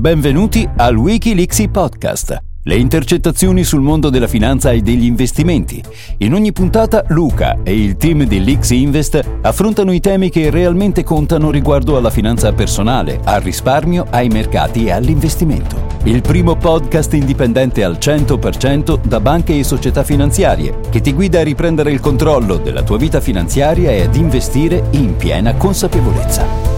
[0.00, 2.42] Benvenuti al Wikileaks Podcast.
[2.62, 5.84] Le intercettazioni sul mondo della finanza e degli investimenti.
[6.20, 11.04] In ogni puntata Luca e il team di Leaks Invest affrontano i temi che realmente
[11.04, 15.76] contano riguardo alla finanza personale, al risparmio, ai mercati e all'investimento.
[16.04, 21.44] Il primo podcast indipendente al 100% da banche e società finanziarie che ti guida a
[21.44, 26.69] riprendere il controllo della tua vita finanziaria e ad investire in piena consapevolezza.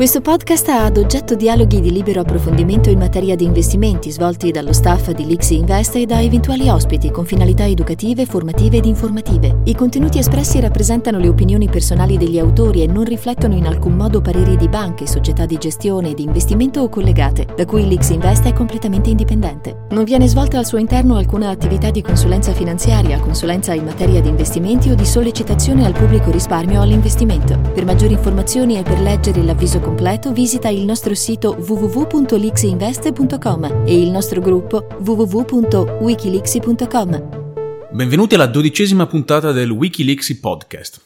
[0.00, 4.72] Questo podcast ha ad oggetto dialoghi di libero approfondimento in materia di investimenti svolti dallo
[4.72, 9.58] staff di Lixi Invest e da eventuali ospiti con finalità educative, formative ed informative.
[9.64, 14.22] I contenuti espressi rappresentano le opinioni personali degli autori e non riflettono in alcun modo
[14.22, 18.54] pareri di banche, società di gestione, di investimento o collegate, da cui Lixi Invest è
[18.54, 19.84] completamente indipendente.
[19.90, 24.30] Non viene svolta al suo interno alcuna attività di consulenza finanziaria, consulenza in materia di
[24.30, 27.60] investimenti o di sollecitazione al pubblico risparmio all'investimento.
[27.74, 34.10] Per maggiori informazioni e per leggere l'avviso completo visita il nostro sito www.lixinvest.com e il
[34.10, 37.88] nostro gruppo www.wikilixi.com.
[37.90, 41.00] Benvenuti alla dodicesima puntata del Wikileaks Podcast.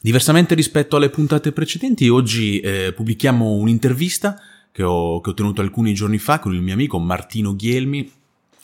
[0.00, 5.92] Diversamente rispetto alle puntate precedenti, oggi eh, pubblichiamo un'intervista che ho, che ho tenuto alcuni
[5.92, 8.08] giorni fa con il mio amico Martino Ghielmi,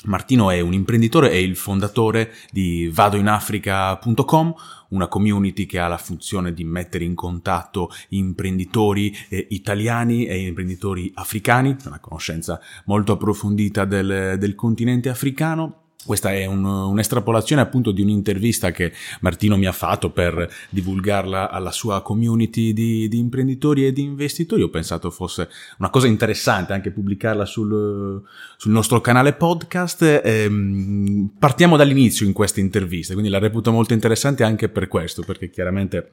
[0.05, 4.55] Martino è un imprenditore e il fondatore di vadoinafrica.com,
[4.91, 11.11] una community che ha la funzione di mettere in contatto imprenditori eh, italiani e imprenditori
[11.15, 18.01] africani, una conoscenza molto approfondita del, del continente africano questa è un, un'estrapolazione appunto di
[18.03, 23.93] un'intervista che Martino mi ha fatto per divulgarla alla sua community di, di, imprenditori e
[23.93, 24.62] di investitori.
[24.62, 28.23] Ho pensato fosse una cosa interessante anche pubblicarla sul,
[28.56, 30.23] sul nostro canale podcast.
[30.25, 35.51] Ehm, partiamo dall'inizio in questa intervista, quindi la reputo molto interessante anche per questo, perché
[35.51, 36.12] chiaramente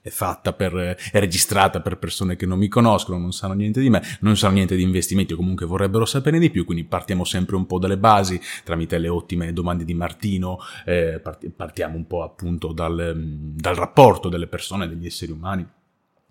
[0.00, 3.90] è fatta per, è registrata per persone che non mi conoscono, non sanno niente di
[3.90, 7.56] me, non sanno niente di investimenti o comunque vorrebbero sapere di più, quindi partiamo sempre
[7.56, 11.20] un po' dalle basi tramite le ottime domande di Martino, eh,
[11.54, 15.66] partiamo un po' appunto dal, dal rapporto delle persone, degli esseri umani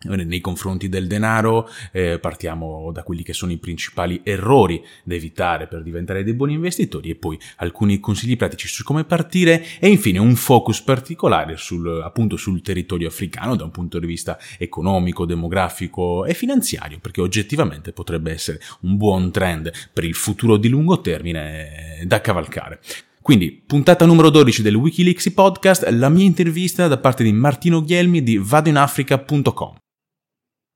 [0.04, 5.68] nei confronti del denaro eh, partiamo da quelli che sono i principali errori da evitare
[5.68, 10.20] per diventare dei buoni investitori e poi alcuni consigli pratici su come partire e infine
[10.20, 16.26] un focus particolare sul, appunto sul territorio africano da un punto di vista economico, demografico
[16.26, 22.00] e finanziario perché oggettivamente potrebbe essere un buon trend per il futuro di lungo termine
[22.00, 22.80] eh, da cavalcare.
[23.22, 28.24] Quindi, puntata numero 12 del Wikileaks podcast, la mia intervista da parte di Martino Ghielmi
[28.24, 29.76] di vadoinafrica.com.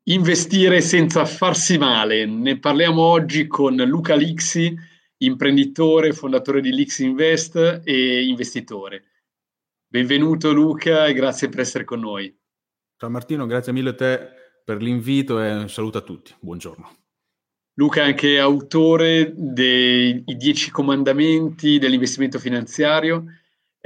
[0.07, 2.25] Investire senza farsi male.
[2.25, 4.75] Ne parliamo oggi con Luca Lixi,
[5.19, 9.05] imprenditore, fondatore di Lix Invest e investitore.
[9.87, 12.37] Benvenuto Luca e grazie per essere con noi.
[12.97, 14.29] Ciao Martino, grazie mille a te
[14.65, 16.33] per l'invito e un saluto a tutti.
[16.37, 16.89] Buongiorno.
[17.75, 23.23] Luca è anche autore dei Dieci Comandamenti dell'investimento finanziario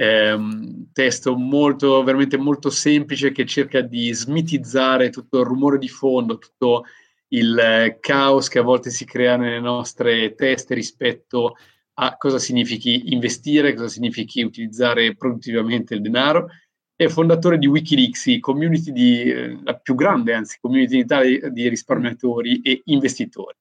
[0.04, 6.38] un testo molto, veramente molto semplice che cerca di smitizzare tutto il rumore di fondo,
[6.38, 6.84] tutto
[7.28, 11.56] il eh, caos che a volte si crea nelle nostre teste rispetto
[11.94, 16.48] a cosa significhi investire, cosa significhi utilizzare produttivamente il denaro.
[16.94, 21.68] È fondatore di Wikileaks, community di, eh, la più grande, anzi, community in Italia di
[21.68, 23.56] risparmiatori e investitori.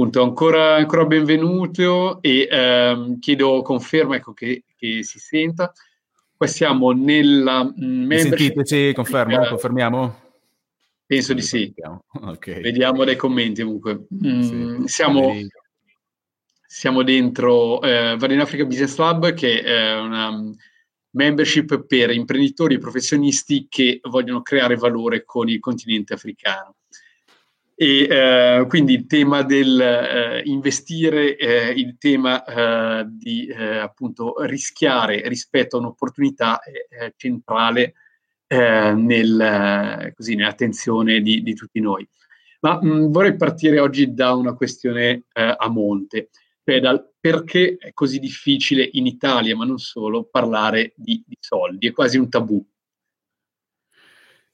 [0.00, 5.70] Appunto, ancora, ancora benvenuto e ehm, chiedo conferma ecco, che, che, si senta.
[6.34, 8.38] Qua siamo nella mm, membership.
[8.38, 10.20] Sentite, sì, confermo, confermiamo?
[11.04, 11.70] Penso di sì.
[12.12, 12.62] Okay.
[12.62, 14.06] Vediamo dai commenti comunque.
[14.24, 15.34] Mm, sì, siamo,
[16.66, 20.50] siamo, dentro eh, Vado in Africa Business Lab che è una
[21.10, 26.76] membership per imprenditori e professionisti che vogliono creare valore con il continente africano.
[27.82, 34.34] E eh, quindi il tema del eh, investire, eh, il tema eh, di eh, appunto
[34.44, 37.94] rischiare rispetto a un'opportunità è, è centrale
[38.48, 42.06] eh, nel, così, nell'attenzione di, di, tutti noi.
[42.60, 46.28] Ma mh, vorrei partire oggi da una questione a monte,
[46.62, 51.86] cioè dal perché è così difficile in Italia, ma non solo, parlare di, di soldi,
[51.86, 52.62] è quasi un tabù.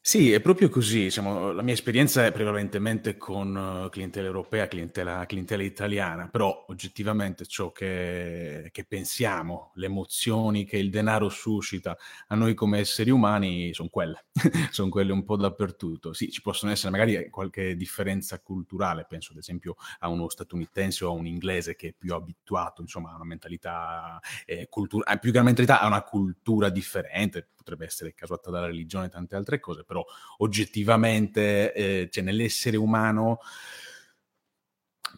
[0.08, 1.00] Sì, è proprio così.
[1.02, 7.44] Diciamo, la mia esperienza è prevalentemente con uh, clientela europea, clientela, clientela italiana, però oggettivamente
[7.44, 11.96] ciò che, che pensiamo, le emozioni che il denaro suscita
[12.28, 14.26] a noi come esseri umani sono quelle,
[14.70, 16.12] sono quelle un po' dappertutto.
[16.12, 21.08] Sì, ci possono essere magari qualche differenza culturale, penso ad esempio a uno statunitense o
[21.08, 25.38] a un inglese che è più abituato, insomma, a una mentalità eh, culturale, più che
[25.38, 29.82] una mentalità, a una cultura differente potrebbe essere causata dalla religione e tante altre cose,
[29.82, 30.04] però
[30.38, 33.40] oggettivamente eh, cioè, nell'essere umano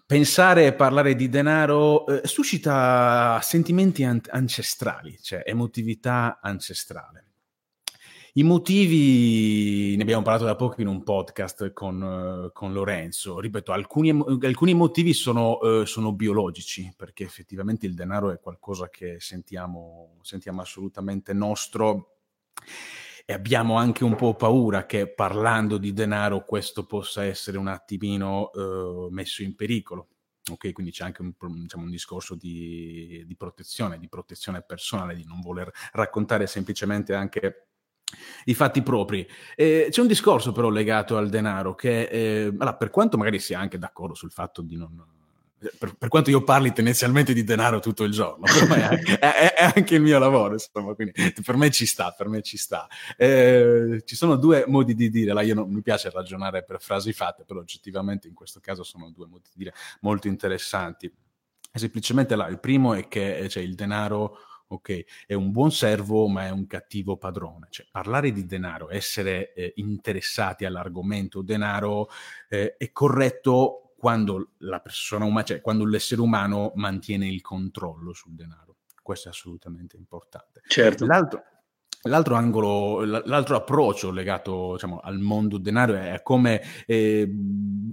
[0.07, 7.25] pensare e parlare di denaro eh, suscita sentimenti an- ancestrali, cioè emotività ancestrale.
[8.35, 14.11] I motivi, ne abbiamo parlato da poco in un podcast con, con Lorenzo, ripeto, alcuni,
[14.11, 20.61] alcuni motivi sono, uh, sono, biologici, perché effettivamente il denaro è qualcosa che sentiamo, sentiamo
[20.61, 22.18] assolutamente nostro
[23.31, 28.51] e abbiamo anche un po' paura che parlando di denaro questo possa essere un attimino
[28.55, 30.09] uh, messo in pericolo.
[30.51, 35.27] Ok, quindi c'è anche un, diciamo, un discorso di, di, protezione, di protezione personale, di
[35.27, 37.67] non voler raccontare semplicemente anche
[38.45, 39.29] i fatti propri.
[39.55, 43.61] Eh, c'è un discorso però legato al denaro che, eh, allora, per quanto magari sia
[43.61, 45.17] anche d'accordo sul fatto di non...
[45.59, 49.55] Per, per, quanto io parli tendenzialmente di denaro tutto il giorno, per me è, è,
[49.55, 51.13] è, anche il mio lavoro, insomma, quindi
[51.45, 52.87] per me ci sta, per me ci sta.
[53.17, 57.13] Eh, ci sono due modi di dire, là io non mi piace ragionare per frasi
[57.13, 61.13] fatte, però oggettivamente in questo caso sono due modi di dire molto interessanti.
[61.73, 64.39] Semplicemente là, il primo è che cioè, il denaro
[64.69, 65.25] ok?
[65.27, 67.69] È un buon servo, ma è un cattivo padrone.
[67.71, 72.09] Cioè, parlare di denaro, essere eh, interessati all'argomento denaro
[72.49, 78.33] eh, è corretto quando la persona umana, cioè quando l'essere umano mantiene il controllo sul
[78.33, 78.77] denaro.
[79.03, 80.61] Questo è assolutamente importante.
[80.69, 81.05] Certo.
[81.05, 81.43] L'altro,
[82.03, 87.29] L'altro angolo, l'altro approccio legato diciamo, al mondo denaro è come eh,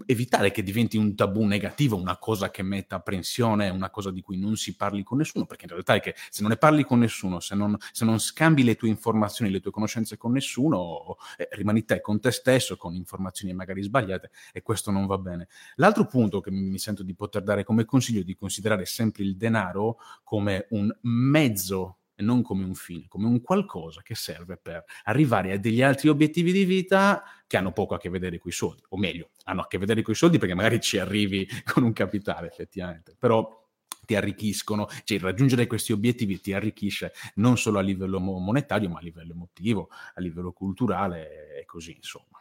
[0.05, 4.37] evitare che diventi un tabù negativo, una cosa che metta apprensione, una cosa di cui
[4.37, 6.99] non si parli con nessuno, perché in realtà è che se non ne parli con
[6.99, 11.49] nessuno, se non, se non scambi le tue informazioni, le tue conoscenze con nessuno, eh,
[11.53, 15.47] rimani te con te stesso, con informazioni magari sbagliate e questo non va bene.
[15.77, 19.35] L'altro punto che mi sento di poter dare come consiglio è di considerare sempre il
[19.35, 24.83] denaro come un mezzo e non come un fine, come un qualcosa che serve per
[25.03, 28.53] arrivare a degli altri obiettivi di vita che hanno poco a che vedere con i
[28.53, 31.83] soldi, o meglio, hanno a che vedere con i soldi perché magari ci arrivi con
[31.83, 33.63] un capitale effettivamente, però
[34.05, 39.01] ti arricchiscono, cioè raggiungere questi obiettivi ti arricchisce non solo a livello monetario, ma a
[39.01, 42.39] livello emotivo, a livello culturale e così, insomma.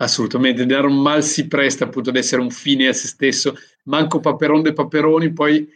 [0.00, 4.20] Assolutamente, il denaro mal si presta appunto ad essere un fine a se stesso, manco
[4.20, 5.68] Paperon dei Paperoni, poi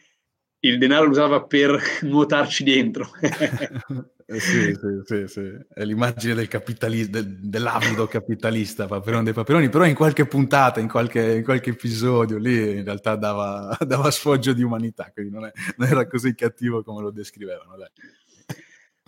[0.65, 3.11] il denaro lo usava per nuotarci dentro.
[3.21, 9.69] eh sì, sì, sì, sì, È l'immagine del capitalista, del, dell'avido capitalista, Paperone dei Paperoni,
[9.69, 14.53] però in qualche puntata, in qualche, in qualche episodio lì in realtà dava, dava, sfoggio
[14.53, 17.77] di umanità, quindi non, è, non, era così cattivo come lo descrivevano.
[17.77, 17.91] Dai.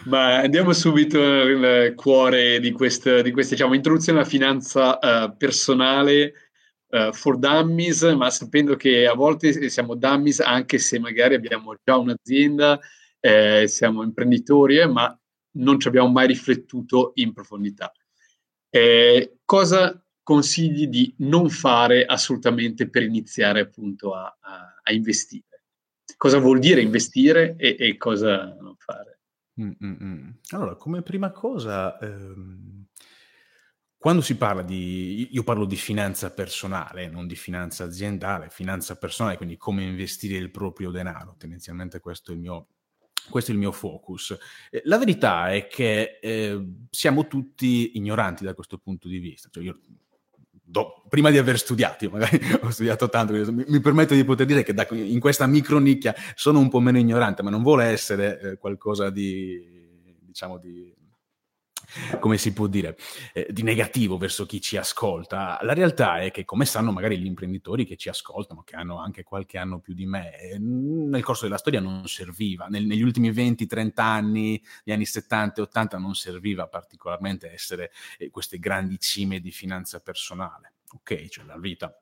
[0.07, 6.44] Ma andiamo subito nel cuore di questa, di questa diciamo, introduzione alla finanza uh, personale
[6.95, 11.97] uh, for dummies, ma sapendo che a volte siamo dummies anche se magari abbiamo già
[11.97, 12.79] un'azienda,
[13.21, 15.19] eh, siamo imprenditori, eh, ma
[15.57, 17.93] non ci abbiamo mai riflettuto in profondità.
[18.71, 25.63] Eh, cosa consigli di non fare assolutamente per iniziare appunto a, a, a investire?
[26.17, 29.21] Cosa vuol dire investire e, e cosa non fare?
[29.61, 30.39] Mm-mm.
[30.51, 32.84] Allora, come prima cosa, ehm,
[34.05, 39.39] quando si parla di, io parlo di finanza personale, non di finanza aziendale, finanza personale,
[39.39, 42.67] quindi come investire il proprio denaro, tendenzialmente questo è il mio,
[43.31, 44.37] questo è il mio focus.
[44.71, 49.49] Eh, la verità è che eh, siamo tutti ignoranti da questo punto di vista.
[49.51, 49.81] Cioè io,
[50.51, 54.63] do, prima di aver studiato, magari ho studiato tanto, mi, mi, permetto di poter dire
[54.63, 58.59] che da, in questa micronicchia sono un po' meno ignorante, ma non vuole essere eh,
[58.59, 59.65] qualcosa di,
[60.27, 60.95] diciamo, di
[62.21, 62.97] come si può dire,
[63.33, 65.59] eh, di negativo verso chi ci ascolta.
[65.63, 69.23] La realtà è che, come sanno magari gli imprenditori che ci ascoltano, che hanno anche
[69.23, 72.67] qualche anno più di me, eh, nel corso della storia non serviva.
[72.67, 78.31] Nel, negli ultimi 20-30 anni, gli anni 70 e 80, non serviva particolarmente essere eh,
[78.31, 80.73] queste grandi cime di finanza personale.
[80.93, 81.99] Ok, cioè la vita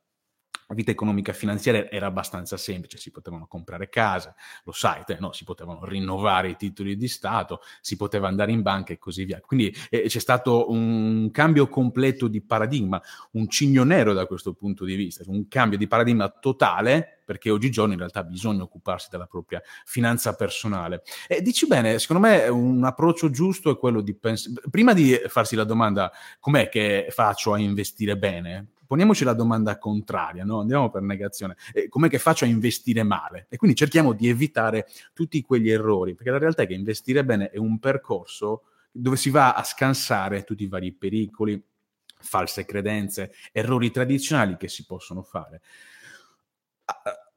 [0.75, 5.33] vita economica finanziaria era abbastanza semplice, si potevano comprare case, lo sai, no?
[5.33, 9.41] si potevano rinnovare i titoli di Stato, si poteva andare in banca e così via.
[9.41, 13.01] Quindi eh, c'è stato un cambio completo di paradigma,
[13.33, 17.93] un cigno nero da questo punto di vista, un cambio di paradigma totale perché oggigiorno
[17.93, 21.03] in realtà bisogna occuparsi della propria finanza personale.
[21.27, 25.57] E dici bene, secondo me un approccio giusto è quello di pensare, prima di farsi
[25.57, 26.11] la domanda
[26.41, 30.61] com'è che faccio a investire bene, poniamoci la domanda contraria, no?
[30.61, 33.47] andiamo per negazione, eh, com'è che faccio a investire male?
[33.49, 37.49] E quindi cerchiamo di evitare tutti quegli errori, perché la realtà è che investire bene
[37.49, 41.59] è un percorso dove si va a scansare tutti i vari pericoli,
[42.19, 45.63] false credenze, errori tradizionali che si possono fare.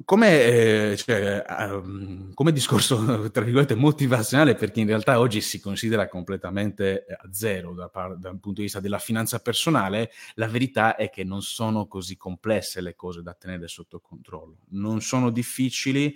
[0.03, 6.07] Come, eh, cioè, um, come, discorso, tra virgolette, motivazionale, perché in realtà oggi si considera
[6.07, 11.09] completamente a zero da par- dal punto di vista della finanza personale, la verità è
[11.09, 14.59] che non sono così complesse le cose da tenere sotto controllo.
[14.69, 16.15] Non sono difficili,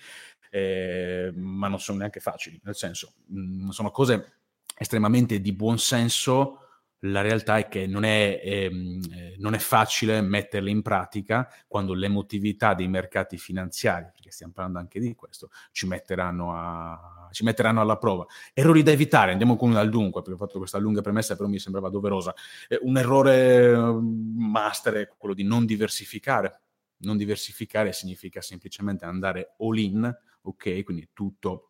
[0.51, 4.33] eh, ma non sono neanche facili, nel senso, mh, mm, sono cose
[4.77, 6.68] estremamente di buon senso
[7.03, 11.93] la realtà è che non è, ehm, eh, non è, facile metterle in pratica quando
[11.93, 17.79] l'emotività dei mercati finanziari, perché stiamo parlando anche di questo, ci metteranno, a, ci metteranno
[17.81, 18.25] alla prova.
[18.53, 21.59] Errori da evitare, andiamo con al dunque, perché ho fatto questa lunga premessa, però mi
[21.59, 22.33] sembrava doverosa.
[22.67, 26.61] Eh, un errore mm, master è quello di non diversificare.
[27.01, 30.83] Non diversificare significa semplicemente andare all in, ok?
[30.83, 31.68] Quindi tutto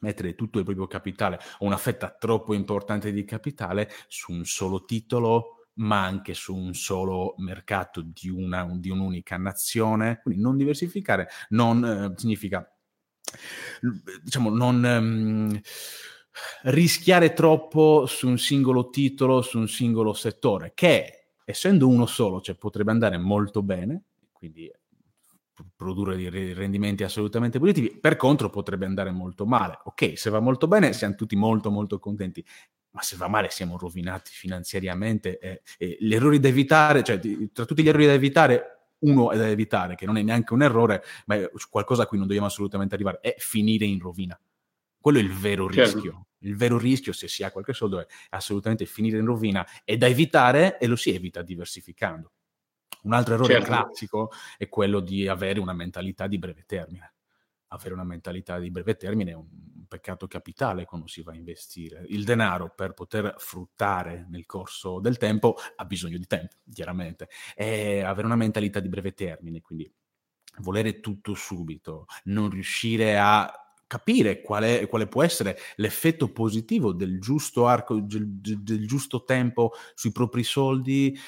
[0.00, 4.84] mettere tutto il proprio capitale o una fetta troppo importante di capitale su un solo
[4.84, 10.20] titolo, ma anche su un solo mercato di, una, di un'unica nazione.
[10.22, 12.68] Quindi non diversificare non eh, significa,
[14.22, 15.60] diciamo, non ehm,
[16.62, 22.56] rischiare troppo su un singolo titolo, su un singolo settore, che essendo uno solo, cioè,
[22.56, 24.02] potrebbe andare molto bene,
[24.32, 24.70] quindi
[25.74, 29.78] produrre dei rendimenti assolutamente positivi, per contro potrebbe andare molto male.
[29.84, 32.44] Ok, se va molto bene siamo tutti molto molto contenti,
[32.90, 35.38] ma se va male siamo rovinati finanziariamente.
[35.38, 37.20] Eh, eh, gli errori da evitare, cioè
[37.52, 40.62] tra tutti gli errori da evitare, uno è da evitare, che non è neanche un
[40.62, 44.38] errore, ma è qualcosa a cui non dobbiamo assolutamente arrivare, è finire in rovina.
[45.00, 45.92] Quello è il vero certo.
[45.92, 46.26] rischio.
[46.42, 49.66] Il vero rischio, se si ha qualche soldo, è assolutamente finire in rovina.
[49.84, 52.32] È da evitare e lo si evita diversificando.
[53.02, 53.68] Un altro errore certo.
[53.68, 57.14] classico è quello di avere una mentalità di breve termine.
[57.68, 59.46] Avere una mentalità di breve termine è un
[59.88, 62.04] peccato capitale quando si va a investire.
[62.08, 67.28] Il denaro per poter fruttare nel corso del tempo ha bisogno di tempo, chiaramente.
[67.54, 69.90] E avere una mentalità di breve termine, quindi
[70.58, 73.50] volere tutto subito, non riuscire a
[73.86, 79.72] capire qual è, quale può essere l'effetto positivo del giusto arco, del, del giusto tempo
[79.94, 81.18] sui propri soldi,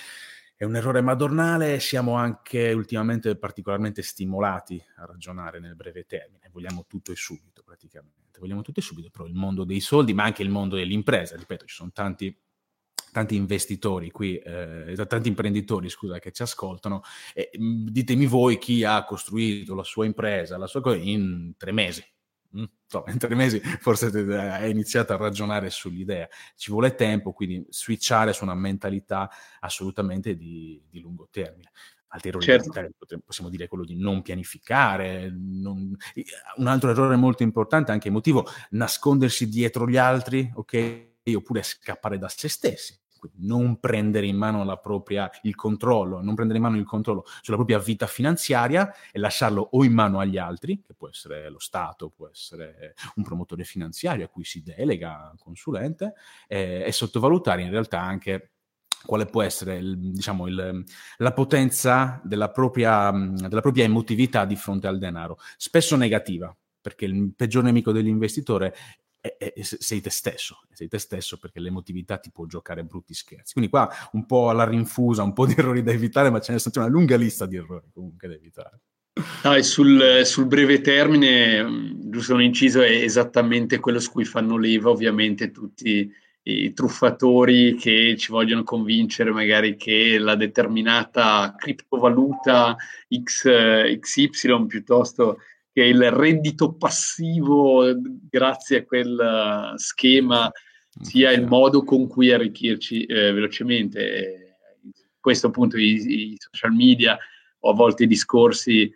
[0.60, 6.84] è un errore madornale, siamo anche ultimamente particolarmente stimolati a ragionare nel breve termine, vogliamo
[6.86, 10.42] tutto e subito praticamente, vogliamo tutto e subito, però il mondo dei soldi, ma anche
[10.42, 12.38] il mondo dell'impresa, ripeto, ci sono tanti
[13.10, 19.02] tanti investitori qui, eh, tanti imprenditori, scusa, che ci ascoltano, e ditemi voi chi ha
[19.04, 22.04] costruito la sua impresa, la sua cosa in tre mesi,
[22.56, 22.64] Mm,
[23.06, 26.28] in tre mesi forse hai iniziato a ragionare sull'idea.
[26.56, 29.30] Ci vuole tempo, quindi switchare su una mentalità
[29.60, 31.70] assolutamente di, di lungo termine.
[32.12, 32.72] Altri errori certo.
[33.24, 35.30] possiamo dire quello di non pianificare.
[35.30, 35.96] Non...
[36.56, 41.08] Un altro errore molto importante, anche emotivo, nascondersi dietro gli altri, ok?
[41.34, 42.98] Oppure scappare da se stessi
[43.36, 47.78] non prendere in mano propria, il controllo, non prendere in mano il controllo sulla propria
[47.78, 52.28] vita finanziaria e lasciarlo o in mano agli altri, che può essere lo Stato, può
[52.28, 56.14] essere un promotore finanziario a cui si delega, un consulente,
[56.48, 58.52] eh, e sottovalutare in realtà anche
[59.04, 60.84] quale può essere il, diciamo, il,
[61.16, 67.32] la potenza della propria, della propria emotività di fronte al denaro, spesso negativa, perché il
[67.34, 68.74] peggior nemico dell'investitore
[69.62, 73.52] sei te stesso, sei te stesso perché l'emotività ti può giocare brutti scherzi.
[73.52, 76.58] Quindi qua un po' alla rinfusa, un po' di errori da evitare, ma ce ne
[76.58, 78.80] sono una lunga lista di errori comunque da evitare.
[79.42, 84.56] Ah, sul, sul, breve termine, mm, giusto un inciso, è esattamente quello su cui fanno
[84.56, 86.10] leva ovviamente tutti
[86.42, 92.76] i truffatori che ci vogliono convincere magari che la determinata criptovaluta
[93.22, 95.38] X, XY piuttosto
[95.72, 97.84] che il reddito passivo,
[98.28, 100.50] grazie a quel schema,
[101.00, 104.56] sia il modo con cui arricchirci eh, velocemente.
[105.20, 107.18] questo appunto i, i, social media
[107.60, 108.92] o a volte i discorsi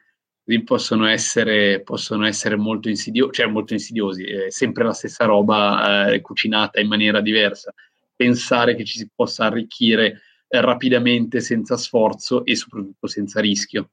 [0.64, 6.20] possono essere, possono essere molto, insidio- cioè molto insidiosi, è sempre la stessa roba eh,
[6.20, 7.72] cucinata in maniera diversa.
[8.14, 13.90] Pensare che ci si possa arricchire eh, rapidamente senza sforzo e soprattutto senza rischio.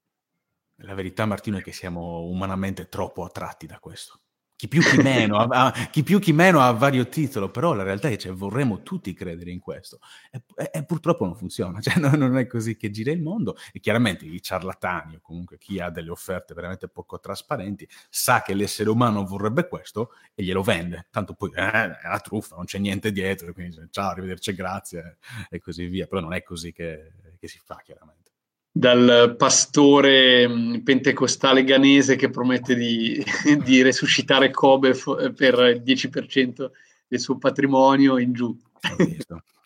[0.84, 4.22] La verità, Martino, è che siamo umanamente troppo attratti da questo.
[4.56, 8.10] Chi più chi meno, ha, chi più chi meno ha vario titolo, però la realtà
[8.10, 9.98] è che cioè, vorremmo tutti credere in questo.
[10.30, 13.56] E, e, e purtroppo non funziona, cioè, no, non è così che gira il mondo.
[13.72, 18.54] E chiaramente i ciarlatani, o comunque chi ha delle offerte veramente poco trasparenti, sa che
[18.54, 21.08] l'essere umano vorrebbe questo e glielo vende.
[21.10, 25.18] Tanto poi eh, è una truffa, non c'è niente dietro, quindi ciao, arrivederci, grazie,
[25.50, 26.06] e così via.
[26.06, 28.31] Però non è così che, che si fa, chiaramente
[28.72, 33.22] dal pastore mm, pentecostale ghanese che promette di,
[33.64, 36.70] di resuscitare Kobe f- per il 10%
[37.08, 38.58] del suo patrimonio in giù.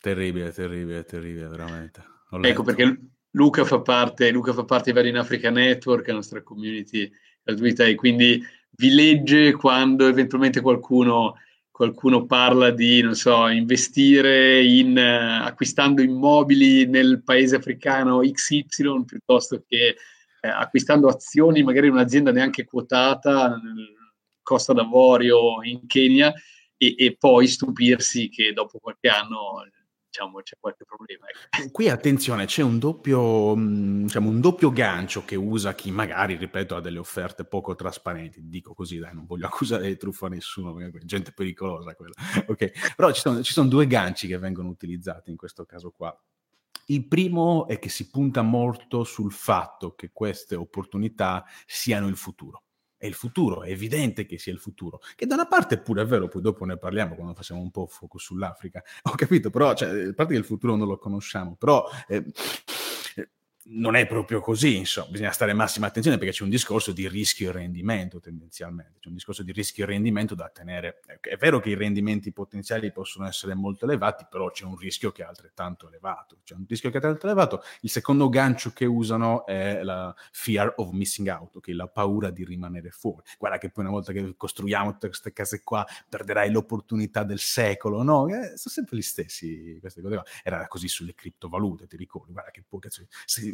[0.01, 2.03] terribile, terribile, terribile, veramente.
[2.41, 2.99] Ecco perché
[3.31, 7.09] Luca fa parte, Luca fa parte di Varin Africa Network, la nostra community
[7.43, 8.43] gratuita, e quindi
[8.77, 11.35] vi legge quando eventualmente qualcuno,
[11.75, 19.61] qualcuno parla di, non so, investire in uh, acquistando immobili nel paese africano XY piuttosto
[19.67, 19.97] che
[20.39, 23.59] eh, acquistando azioni magari in un'azienda neanche quotata,
[24.41, 26.33] Costa d'Avorio in Kenya,
[26.77, 29.65] e, e poi stupirsi che dopo qualche anno
[30.15, 31.25] diciamo, c'è qualche problema.
[31.49, 31.71] Ecco.
[31.71, 36.75] Qui attenzione, c'è un doppio, mm, diciamo, un doppio gancio che usa chi magari, ripeto,
[36.75, 38.47] ha delle offerte poco trasparenti.
[38.47, 42.13] Dico così, dai, non voglio accusare di truffa a nessuno, perché è gente pericolosa quella.
[42.47, 46.17] ok, però ci sono, ci sono due ganci che vengono utilizzati in questo caso qua.
[46.87, 52.61] Il primo è che si punta molto sul fatto che queste opportunità siano il futuro
[52.97, 56.05] è il futuro, è evidente che sia il futuro, che da una parte pure è
[56.05, 60.07] vero, poi dopo ne parliamo quando facciamo un po' fuoco sull'Africa, ho capito, però, cioè,
[60.07, 62.23] a parte che il futuro non lo conosciamo, però eh,
[63.67, 67.49] non è proprio così, insomma, bisogna stare massima attenzione perché c'è un discorso di rischio
[67.49, 70.99] e rendimento tendenzialmente, c'è un discorso di rischio e rendimento da tenere.
[71.19, 75.23] È vero che i rendimenti potenziali possono essere molto elevati, però c'è un rischio che
[75.23, 76.37] è altrettanto elevato.
[76.43, 77.63] C'è un rischio che è altrettanto elevato.
[77.81, 81.67] Il secondo gancio che usano è la fear of missing out, ok?
[81.69, 83.23] La paura di rimanere fuori.
[83.39, 88.27] Guarda che poi una volta che costruiamo queste case qua perderai l'opportunità del secolo, no?
[88.27, 90.25] Eh, sono sempre gli stessi queste cose qua.
[90.43, 92.31] Era così sulle criptovalute, ti ricordi?
[92.31, 93.01] Guarda che poi cazzo,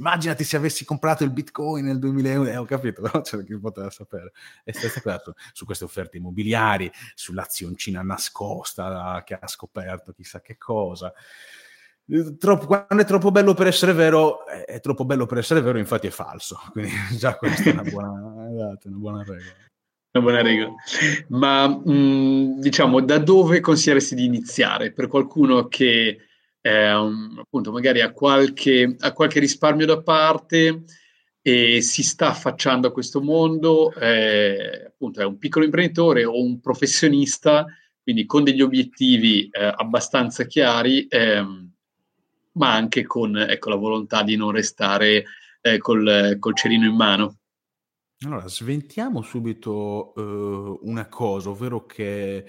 [0.02, 3.90] immaginati se avessi comprato il bitcoin nel 2001, eh, ho capito, però c'è chi poteva
[3.92, 4.34] sapere.
[4.64, 11.14] E stai sapendo su queste offerte immobiliari, sull'azioncina nascosta che ha scoperto chissà che cosa.
[12.38, 16.08] Troppo, quando è troppo bello per essere vero, è troppo bello per essere vero, infatti
[16.08, 16.60] è falso.
[16.74, 19.70] Quindi già questa è una buona, esatto, una buona regola.
[20.14, 20.74] Una buona regola.
[21.30, 24.92] Ma mh, diciamo, da dove consiglieresti di iniziare?
[24.92, 26.18] Per qualcuno che
[26.62, 30.84] eh, un, appunto magari ha qualche, ha qualche, risparmio da parte
[31.42, 36.60] e si sta affacciando a questo mondo, eh, appunto è un piccolo imprenditore o un
[36.60, 37.66] professionista,
[38.04, 41.72] quindi con degli obiettivi eh, abbastanza chiari, ehm,
[42.54, 45.26] ma anche con ecco, la volontà di non restare
[45.62, 47.38] eh, col, col cerino in mano.
[48.24, 52.46] Allora, sventiamo subito uh, una cosa, ovvero che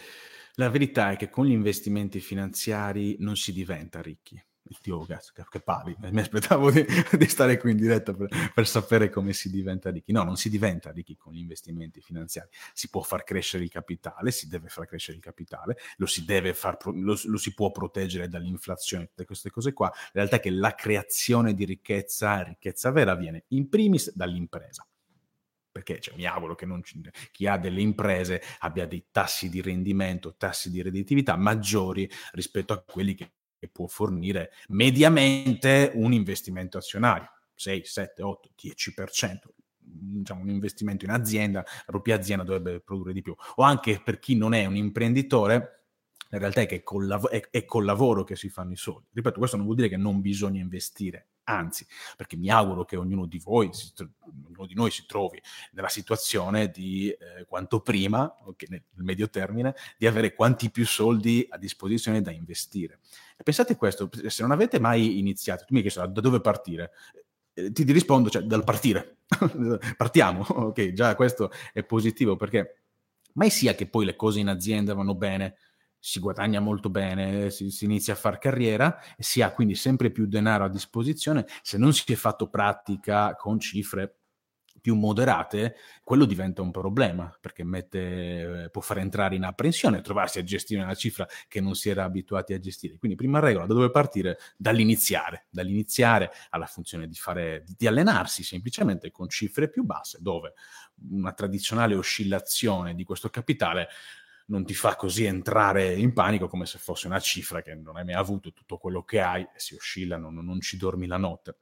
[0.57, 4.43] la verità è che con gli investimenti finanziari non si diventa ricchi.
[4.81, 6.85] Dio, cazzo, che, pali, mi aspettavo di,
[7.19, 10.13] di, stare qui in diretta per, per, sapere come si diventa ricchi.
[10.13, 12.49] No, non si diventa ricchi con gli investimenti finanziari.
[12.73, 16.79] Si può far crescere il capitale, si deve far crescere il capitale, lo si, far,
[16.87, 19.89] lo, lo si può proteggere dall'inflazione, tutte queste cose qua.
[19.89, 24.87] La realtà è che la creazione di ricchezza, ricchezza vera, viene in primis dall'impresa
[25.73, 27.01] perché cioè, mi auguro che ci,
[27.33, 32.83] chi ha delle imprese abbia dei tassi di rendimento, tassi di redditività maggiori rispetto a
[32.83, 39.39] quelli che, che può fornire mediamente un investimento azionario, 6, 7, 8, 10%.
[39.85, 43.35] Diciamo, un investimento in azienda, la propria azienda dovrebbe produrre di più.
[43.57, 45.87] O anche per chi non è un imprenditore,
[46.29, 49.09] la realtà è che col lav- è, è col lavoro che si fanno i soldi.
[49.13, 53.27] Ripeto, questo non vuol dire che non bisogna investire, anzi, perché mi auguro che ognuno
[53.27, 53.71] di voi,
[54.47, 55.41] ognuno di noi si trovi
[55.73, 61.47] nella situazione di eh, quanto prima, okay, nel medio termine, di avere quanti più soldi
[61.51, 63.01] a disposizione da investire.
[63.37, 66.93] E pensate questo, se non avete mai iniziato, tu mi hai chiesto da dove partire,
[67.55, 69.19] eh, ti rispondo, cioè dal partire.
[69.97, 72.83] Partiamo, ok, già questo è positivo perché
[73.35, 75.57] mai sia che poi le cose in azienda vanno bene,
[76.05, 80.11] si guadagna molto bene, si, si, inizia a fare carriera e si ha quindi sempre
[80.11, 81.47] più denaro a disposizione.
[81.63, 84.17] Se non si è fatto pratica con cifre
[84.81, 90.43] più moderate, quello diventa un problema perché mette, può far entrare in apprensione, trovarsi a
[90.43, 92.97] gestire una cifra che non si era abituati a gestire.
[92.97, 94.39] Quindi, prima regola, da dove partire?
[94.57, 100.55] Dall'iniziare, dall'iniziare alla funzione di, fare, di allenarsi semplicemente con cifre più basse, dove
[101.11, 103.87] una tradizionale oscillazione di questo capitale
[104.53, 108.05] non ti fa così entrare in panico come se fosse una cifra che non hai
[108.05, 111.57] mai avuto tutto quello che hai si oscilla, non, non ci dormi la notte.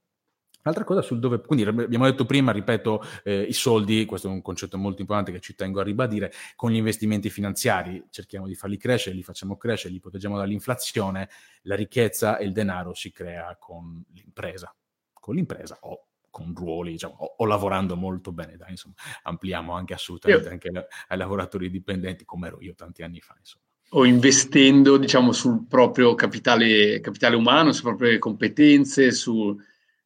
[0.62, 4.42] Altra cosa sul dove, quindi abbiamo detto prima, ripeto, eh, i soldi, questo è un
[4.42, 8.76] concetto molto importante che ci tengo a ribadire, con gli investimenti finanziari cerchiamo di farli
[8.76, 11.30] crescere, li facciamo crescere, li proteggiamo dall'inflazione,
[11.62, 14.74] la ricchezza e il denaro si crea con l'impresa,
[15.14, 19.94] con l'impresa o con ruoli, diciamo, o, o, lavorando molto bene, dai, insomma, ampliamo anche
[19.94, 20.52] assolutamente io.
[20.52, 23.64] anche ai lavoratori dipendenti, come ero io tanti anni fa, insomma.
[23.92, 29.56] O investendo, diciamo, sul proprio capitale, capitale umano, sulle proprie competenze, su...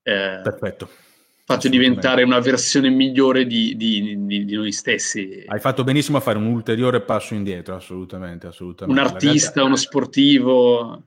[0.03, 0.89] Eh, Perfetto.
[1.47, 5.45] Faccio diventare una versione migliore di, di, di, di, noi stessi.
[5.47, 8.99] Hai fatto benissimo a fare un ulteriore passo indietro, assolutamente, assolutamente.
[8.99, 11.03] Un artista, uno sportivo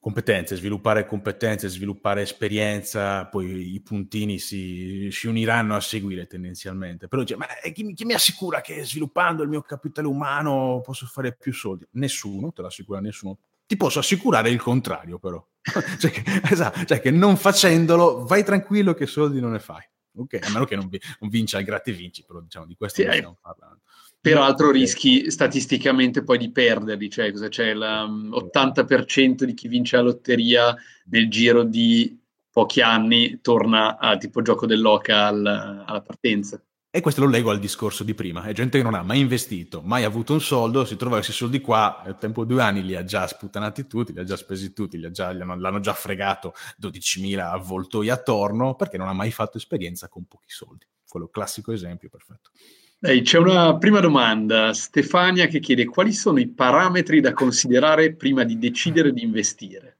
[0.00, 7.08] competenze, sviluppare competenze, sviluppare esperienza, poi i puntini si, si uniranno a seguire tendenzialmente.
[7.08, 11.34] Però dice, ma chi, chi, mi assicura che sviluppando il mio capitale umano posso fare
[11.36, 11.86] più soldi?
[11.92, 13.38] Nessuno, te lo assicura nessuno.
[13.66, 15.44] Ti posso assicurare il contrario però.
[15.98, 19.82] cioè, che, esatto, cioè che non facendolo vai tranquillo che soldi non ne fai.
[20.22, 23.00] Ok, a meno che non, vi, non vinci al gratte vinci, però diciamo di questo
[23.00, 23.80] sì, non stiamo parlando.
[24.20, 30.76] Peraltro rischi statisticamente poi di perderli, cioè cosa c'è l'80% di chi vince la lotteria
[31.06, 32.18] nel giro di
[32.50, 36.60] pochi anni torna a tipo gioco dell'oca al, alla partenza.
[36.90, 39.82] E questo lo leggo al discorso di prima, è gente che non ha mai investito,
[39.82, 42.96] mai avuto un soldo, si trova questi soldi qua, nel tempo di due anni li
[42.96, 46.54] ha già sputtanati tutti, li ha già spesi tutti, li già, hanno, l'hanno già fregato
[46.80, 50.86] 12.000 avvoltoi attorno perché non ha mai fatto esperienza con pochi soldi.
[51.06, 52.52] Quello classico esempio, perfetto.
[53.00, 58.44] Ehi, c'è una prima domanda, Stefania che chiede quali sono i parametri da considerare prima
[58.44, 59.97] di decidere di investire?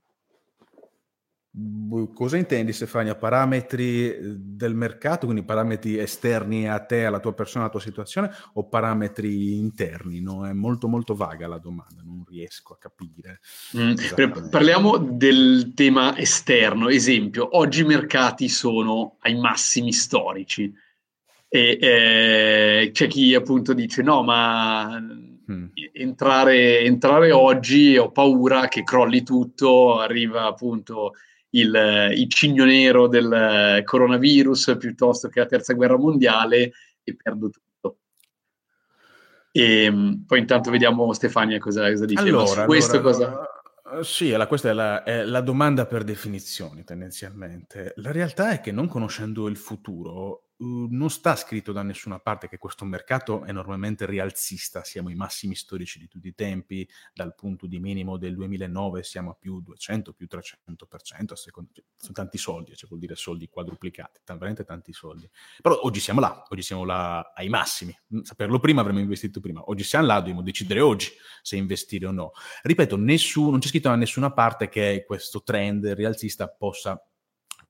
[2.14, 3.16] Cosa intendi Stefania?
[3.16, 8.30] Parametri eh, del mercato, quindi parametri esterni a te, alla tua persona, alla tua situazione
[8.54, 10.20] o parametri interni?
[10.20, 10.46] No?
[10.46, 13.40] È molto molto vaga la domanda, non riesco a capire.
[13.76, 13.94] Mm,
[14.50, 20.72] parliamo del tema esterno, esempio, oggi i mercati sono ai massimi storici
[21.48, 25.64] e eh, c'è chi appunto dice no, ma mm.
[25.92, 31.14] entrare, entrare, oggi ho paura che crolli tutto, arriva appunto
[31.50, 37.98] il, il cigno nero del coronavirus piuttosto che la terza guerra mondiale e perdo tutto.
[39.50, 42.22] E mm, poi intanto vediamo Stefania cosa, cosa dice.
[42.22, 44.02] Allora, questo allora, cosa...
[44.02, 47.94] Sì, allora, questa è la, è la, domanda per definizioni tendenzialmente.
[47.96, 52.48] La realtà è che non conoscendo il futuro Uhm, non sta scritto da nessuna parte
[52.48, 57.34] che questo mercato è enormemente rialzista, siamo ai massimi storici di tutti i tempi, dal
[57.36, 62.12] punto di minimo del 2009 siamo a più 200, più 300%, a seconda, cioè, sono
[62.12, 65.30] tanti soldi, cioè vuol dire soldi quadruplicati, t- veramente tanti soldi.
[65.62, 69.62] Però oggi siamo là, oggi siamo là ai massimi, mhmm, saperlo prima avremmo investito prima,
[69.66, 72.32] oggi siamo là, dobbiamo decidere oggi se investire o no.
[72.62, 77.00] Ripeto, nessuno, non c'è scritto da nessuna parte che questo trend rialzista possa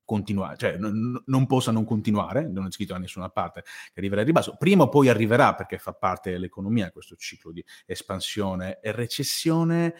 [0.08, 4.22] continuare, cioè n- non possa non continuare, non è scritto da nessuna parte che arriverà
[4.22, 8.90] al ribasso, prima o poi arriverà perché fa parte dell'economia questo ciclo di espansione e
[8.92, 9.94] recessione.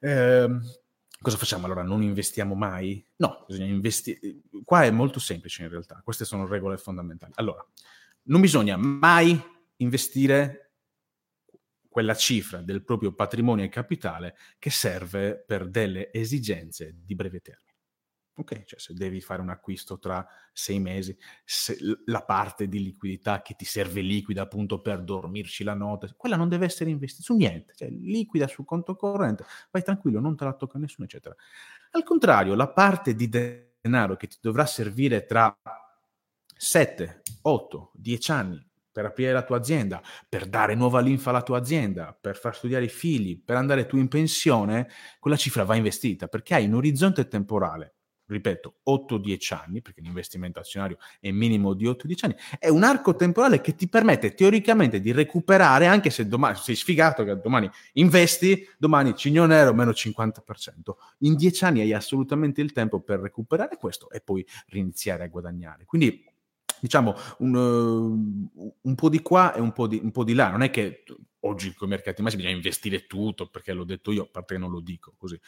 [0.00, 0.48] Eh,
[1.18, 1.82] cosa facciamo allora?
[1.82, 3.02] Non investiamo mai?
[3.16, 4.20] No, bisogna investire.
[4.64, 7.32] Qua è molto semplice in realtà, queste sono regole fondamentali.
[7.36, 7.66] Allora,
[8.24, 9.42] non bisogna mai
[9.76, 10.72] investire
[11.88, 17.67] quella cifra del proprio patrimonio e capitale che serve per delle esigenze di breve termine.
[18.38, 21.16] Ok, cioè se devi fare un acquisto tra sei mesi,
[22.04, 26.48] la parte di liquidità che ti serve liquida appunto per dormirci la notte, quella non
[26.48, 30.52] deve essere investita su niente, cioè liquida sul conto corrente, vai tranquillo, non te la
[30.52, 31.34] tocca nessuno, eccetera.
[31.90, 35.58] Al contrario, la parte di denaro che ti dovrà servire tra
[36.56, 41.58] 7, 8, 10 anni per aprire la tua azienda, per dare nuova linfa alla tua
[41.58, 46.28] azienda, per far studiare i figli, per andare tu in pensione, quella cifra va investita
[46.28, 47.94] perché hai un orizzonte temporale
[48.28, 53.60] ripeto, 8-10 anni, perché l'investimento azionario è minimo di 8-10 anni, è un arco temporale
[53.60, 59.14] che ti permette teoricamente di recuperare, anche se domani sei sfigato che domani investi, domani
[59.16, 60.40] cigno nero meno 50%.
[61.18, 65.84] In 10 anni hai assolutamente il tempo per recuperare questo e poi riniziare a guadagnare.
[65.84, 66.24] Quindi
[66.80, 70.50] diciamo un, uh, un po' di qua e un po' di, un po' di là,
[70.50, 71.04] non è che
[71.40, 74.60] oggi con i mercati massimi bisogna investire tutto, perché l'ho detto io, a parte che
[74.60, 75.38] non lo dico così,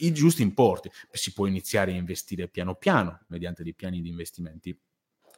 [0.00, 4.78] i giusti importi, si può iniziare a investire piano piano mediante dei piani di investimenti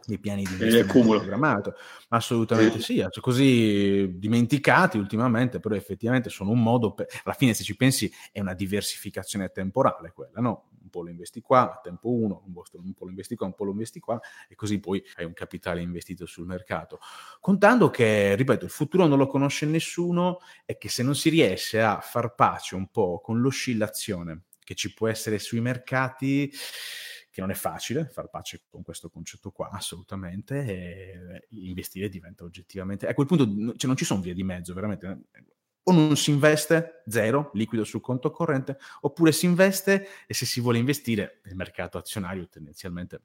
[0.06, 1.74] dei piani di investimento programmato.
[2.08, 7.62] Assolutamente sì, cioè, così dimenticati ultimamente, però effettivamente sono un modo per, alla fine se
[7.62, 10.70] ci pensi è una diversificazione temporale quella, no?
[10.88, 13.64] Un po' lo investi qua, a tempo uno, un po' lo investi qua, un po'
[13.64, 16.98] lo investi qua e così poi hai un capitale investito sul mercato.
[17.40, 21.82] Contando che, ripeto, il futuro non lo conosce nessuno e che se non si riesce
[21.82, 26.50] a far pace un po' con l'oscillazione che ci può essere sui mercati,
[27.30, 33.06] che non è facile far pace con questo concetto qua, assolutamente, e investire diventa oggettivamente...
[33.06, 33.44] A quel punto
[33.76, 35.20] cioè, non ci sono vie di mezzo, veramente.
[35.88, 40.60] O non si investe, zero, liquido sul conto corrente, oppure si investe e se si
[40.60, 43.22] vuole investire nel mercato azionario tendenzialmente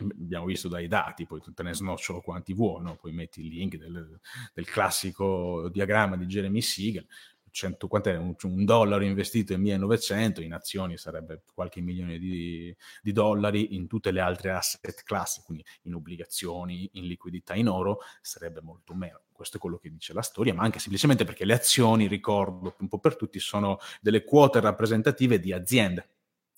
[0.00, 2.96] abbiamo visto dai dati, poi te ne snocciolo quanti vuoi, no?
[2.96, 4.18] poi metti il link del,
[4.54, 7.06] del, classico diagramma di Jeremy Siegel,
[7.50, 8.16] 100, quant'è?
[8.16, 13.86] Un, un, dollaro investito in 1900 in azioni sarebbe qualche milione di, di, dollari, in
[13.86, 19.22] tutte le altre asset class, quindi in obbligazioni, in liquidità, in oro, sarebbe molto meno.
[19.32, 22.88] Questo è quello che dice la storia, ma anche semplicemente perché le azioni, ricordo un
[22.88, 26.08] po' per tutti, sono delle quote rappresentative di aziende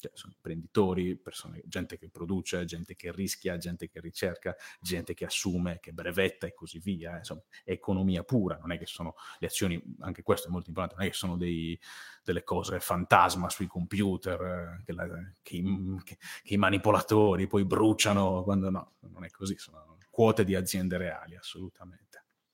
[0.02, 5.24] Cioè, sono imprenditori, persone, gente che produce, gente che rischia, gente che ricerca, gente che
[5.24, 7.14] assume, che brevetta e così via.
[7.14, 7.18] Eh.
[7.18, 10.98] Insomma, è economia pura, non è che sono le azioni, anche questo è molto importante,
[10.98, 11.78] non è che sono dei,
[12.24, 15.06] delle cose fantasma sui computer eh, che, la,
[15.40, 15.62] che,
[16.04, 20.98] che, che, i, manipolatori poi bruciano quando no, non è così, sono quote di aziende
[20.98, 22.01] reali, assolutamente.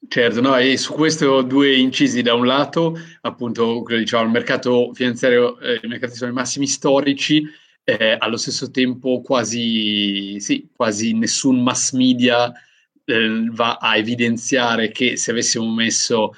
[0.07, 2.23] Certo, no, e su questo due incisi.
[2.23, 7.45] Da un lato, appunto, diciamo, il mercato finanziario, eh, i mercati sono i massimi storici,
[7.83, 12.53] eh, allo stesso tempo quasi, sì, quasi nessun mass media
[13.05, 16.33] eh, va a evidenziare che se avessimo messo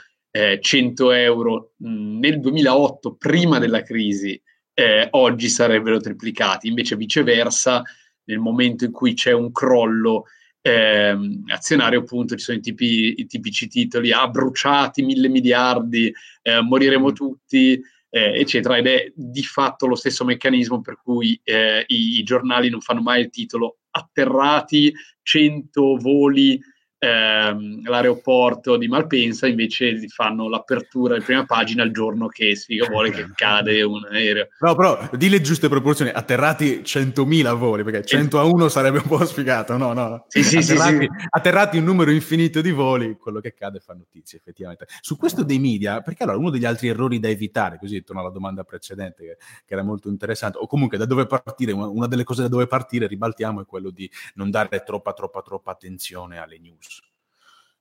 [0.60, 4.40] 100 eh, euro mh, nel 2008, prima della crisi,
[4.72, 7.82] eh, oggi sarebbero triplicati, invece viceversa,
[8.24, 10.24] nel momento in cui c'è un crollo
[10.62, 11.16] eh,
[11.48, 17.10] azionario, appunto, ci sono i, tipi, i tipici titoli, ah, bruciati mille miliardi, eh, moriremo
[17.10, 17.14] mm.
[17.14, 22.22] tutti, eh, eccetera, ed è di fatto lo stesso meccanismo per cui eh, i, i,
[22.22, 24.92] giornali non fanno mai il titolo atterrati
[25.22, 26.60] 100 voli
[27.00, 33.10] ehm, l'aeroporto di Malpensa invece fanno l'apertura di prima pagina il giorno che sfiga vuole
[33.10, 34.48] che cade un aereo.
[34.60, 39.08] No, però di le giuste proporzioni, atterrati 100.000 voli, perché 100 a 1 sarebbe un
[39.08, 40.26] po' sfigato, no, no.
[40.28, 41.26] Sì, sì, atterrati, sì, sì.
[41.30, 44.86] atterrati un numero infinito di voli, quello che cade fa notizie, effettivamente.
[45.00, 48.30] Su questo dei media, perché allora uno degli altri errori da evitare, così torno alla
[48.30, 52.24] domanda precedente che, che era molto interessante, o comunque da dove partire, una, una delle
[52.24, 56.58] cose da dove partire, ribaltiamo, è quello di non dare troppa, troppa, troppa attenzione alle
[56.58, 56.89] news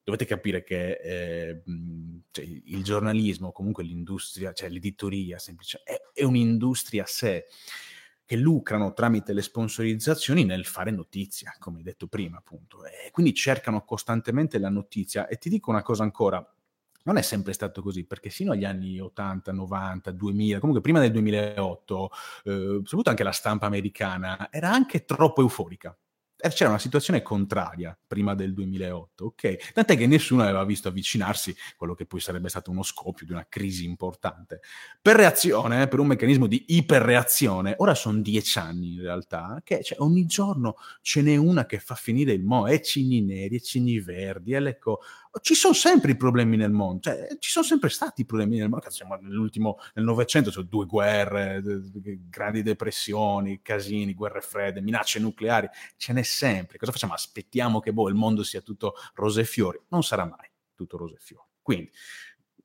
[0.10, 1.64] dovete capire che eh,
[2.32, 7.46] cioè, il giornalismo, comunque l'industria, cioè l'editoria, semplice, è, è, un'industria a sé
[8.26, 12.86] che lucrano tramite le sponsorizzazioni nel fare notizia, come detto prima, appunto.
[12.86, 15.28] E quindi cercano costantemente la notizia.
[15.28, 16.56] E ti dico una cosa ancora,
[17.04, 21.12] non è sempre stato così, perché sino agli anni 80, 90, 2000, comunque prima del
[21.12, 22.10] 2008,
[22.44, 22.52] eh,
[22.84, 25.98] soprattutto anche la stampa americana, era anche troppo euforica
[26.48, 29.74] c'era una situazione contraria prima del 2008, ok?
[29.74, 33.46] Tant'è che nessuno aveva visto avvicinarsi quello che poi sarebbe stato uno scoppio di una
[33.50, 34.62] crisi importante.
[35.02, 39.98] Per reazione, per un meccanismo di iperreazione, ora sono dieci anni in realtà, che cioè,
[40.00, 44.00] ogni giorno ce n'è una che fa finire il mo', e cigni neri, e cigni
[44.00, 45.02] verdi, e l'ecco,
[45.42, 48.70] ci sono sempre i problemi nel mondo, cioè, ci sono sempre stati i problemi nel
[48.70, 48.90] mondo.
[48.90, 51.62] Siamo nell'ultimo, nel Novecento, sono due guerre,
[52.30, 56.78] grandi depressioni, casini, guerre fredde, minacce nucleari, ce n'è sempre.
[56.78, 57.14] Cosa facciamo?
[57.14, 59.80] Aspettiamo che boh, il mondo sia tutto rose e fiori?
[59.90, 61.48] Non sarà mai tutto rose e fiori.
[61.62, 61.92] Quindi,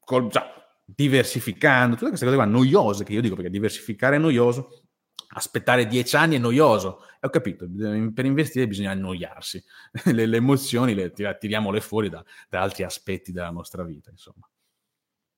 [0.00, 0.50] col, già,
[0.84, 4.84] diversificando, tutte queste cose qua noiose, che io dico perché diversificare è noioso,
[5.28, 7.00] aspettare dieci anni è noioso.
[7.20, 7.66] E ho capito,
[8.12, 9.62] per investire bisogna annoiarsi.
[10.12, 14.48] le, le, emozioni le tiriamole fuori da, da, altri aspetti della nostra vita, insomma.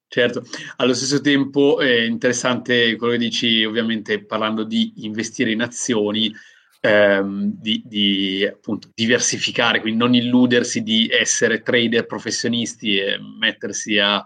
[0.08, 0.44] Certo,
[0.76, 6.32] allo stesso tempo è interessante quello che dici, ovviamente parlando di investire in azioni,
[6.80, 14.22] ehm, di, di appunto diversificare, quindi non illudersi di essere trader professionisti e mettersi a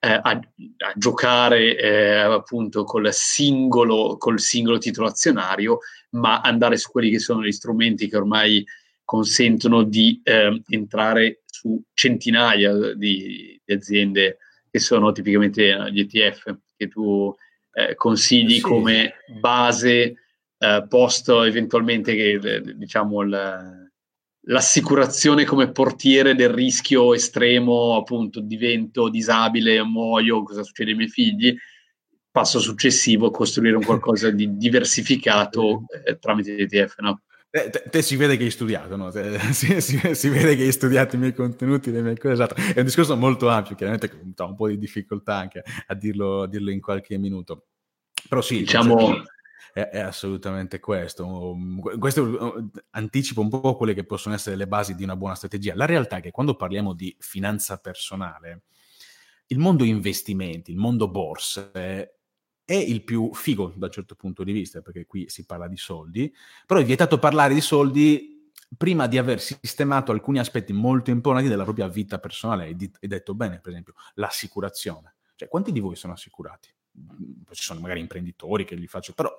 [0.00, 0.40] eh, a, a,
[0.94, 5.78] giocare eh, appunto col singolo, col singolo titolo azionario,
[6.10, 8.64] ma andare su quelli che sono gli strumenti che ormai
[9.04, 14.38] consentono di eh, entrare su centinaia di, di, aziende
[14.70, 17.34] che sono tipicamente eh, gli ETF che tu
[17.72, 18.60] eh, consigli sì.
[18.60, 20.14] come base
[20.58, 23.87] eh, posto eventualmente che diciamo il
[24.48, 31.54] l'assicurazione come portiere del rischio estremo, appunto divento disabile, muoio, cosa succede ai miei figli,
[32.30, 37.22] passo successivo costruire un qualcosa di diversificato eh, tramite ETF, no?
[37.50, 39.10] Eh, te, te, si vede che hai studiato, no?
[39.10, 42.54] Te, si, si, si, vede che hai studiato i miei contenuti, le mie cose, esatto.
[42.54, 46.48] È un discorso molto ampio, chiaramente ho un po' di difficoltà anche a dirlo, a
[46.48, 47.66] dirlo in qualche minuto.
[48.28, 49.22] Però sì, diciamo
[49.78, 51.56] è, è assolutamente questo.
[51.98, 55.74] Questo uh, anticipa un po' quelle che possono essere le basi di una buona strategia.
[55.74, 58.62] La realtà è che quando parliamo di finanza personale,
[59.46, 61.70] il mondo investimenti, il mondo borse
[62.64, 65.78] è il più figo da un certo punto di vista, perché qui si parla di
[65.78, 66.34] soldi,
[66.66, 71.62] però è vietato parlare di soldi prima di aver sistemato alcuni aspetti molto importanti della
[71.62, 75.14] propria vita personale e detto bene, per esempio, l'assicurazione.
[75.34, 76.68] Cioè, quanti di voi sono assicurati?
[77.50, 79.32] Ci sono magari imprenditori che li faccio, però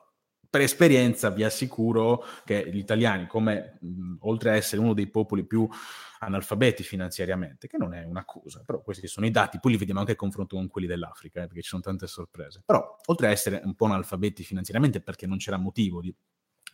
[0.50, 5.46] per esperienza vi assicuro che gli italiani, come mh, oltre a essere uno dei popoli
[5.46, 5.68] più
[6.20, 10.14] analfabeti finanziariamente, che non è un'accusa, però questi sono i dati, poi li vediamo anche
[10.14, 12.62] a confronto con quelli dell'Africa, eh, perché ci sono tante sorprese.
[12.66, 16.14] Però, oltre a essere un po' analfabeti finanziariamente, perché non c'era motivo di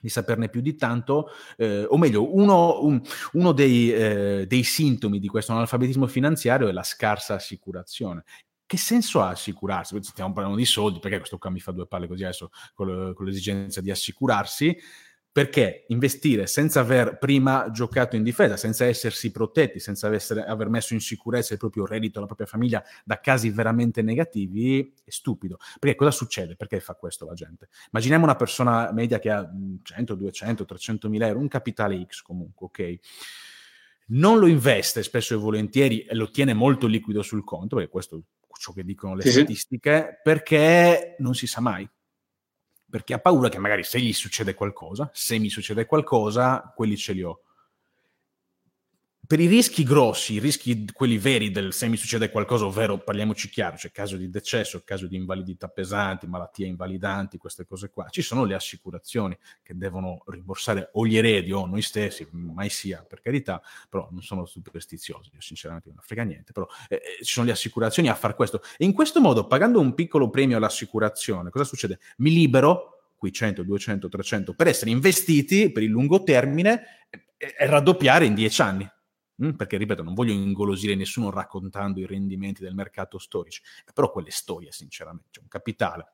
[0.05, 5.19] di saperne più di tanto, eh, o meglio, uno, un, uno dei, eh, dei, sintomi
[5.19, 8.23] di questo analfabetismo finanziario è la scarsa assicurazione
[8.65, 9.97] che senso ha assicurarsi?
[10.01, 13.25] Stiamo parlando di soldi, perché questo qua mi fa due palle così adesso con, con
[13.25, 14.77] l'esigenza di assicurarsi?
[15.31, 20.93] Perché investire senza aver prima giocato in difesa, senza essersi protetti, senza essere, aver messo
[20.93, 25.57] in sicurezza il proprio reddito, la propria famiglia da casi veramente negativi, è stupido.
[25.77, 26.55] Perché cosa succede?
[26.55, 27.67] Perché fa questo la gente?
[27.91, 29.47] Immaginiamo una persona media che ha
[29.83, 32.99] 100, 200, 300 mila euro, un capitale X comunque, ok?
[34.07, 38.23] Non lo investe spesso e volentieri e lo tiene molto liquido sul conto, perché questo
[38.65, 41.87] ciò che dicono le sì, statistiche, perché non si sa mai.
[42.89, 47.13] Perché ha paura che magari se gli succede qualcosa, se mi succede qualcosa, quelli ce
[47.13, 47.41] li ho
[49.25, 53.49] per i rischi grossi, i rischi quelli veri del se mi succede qualcosa, ovvero parliamoci
[53.49, 58.21] chiaro, c'è caso di decesso, caso di invalidità pesanti, malattie invalidanti, queste cose qua, ci
[58.21, 63.21] sono le assicurazioni che devono rimborsare o gli eredi o noi stessi, mai sia per
[63.21, 67.45] carità, però non sono superstiziosi, io sinceramente non frega niente, però eh, eh, ci sono
[67.45, 71.65] le assicurazioni a far questo e in questo modo pagando un piccolo premio all'assicurazione, cosa
[71.65, 71.99] succede?
[72.17, 77.65] Mi libero qui 100, 200, 300 per essere investiti per il lungo termine e, e
[77.65, 78.89] raddoppiare in 10 anni
[79.55, 83.61] perché ripeto, non voglio ingolosire nessuno raccontando i rendimenti del mercato storici,
[83.93, 86.13] però quelle storie, sinceramente, cioè un capitale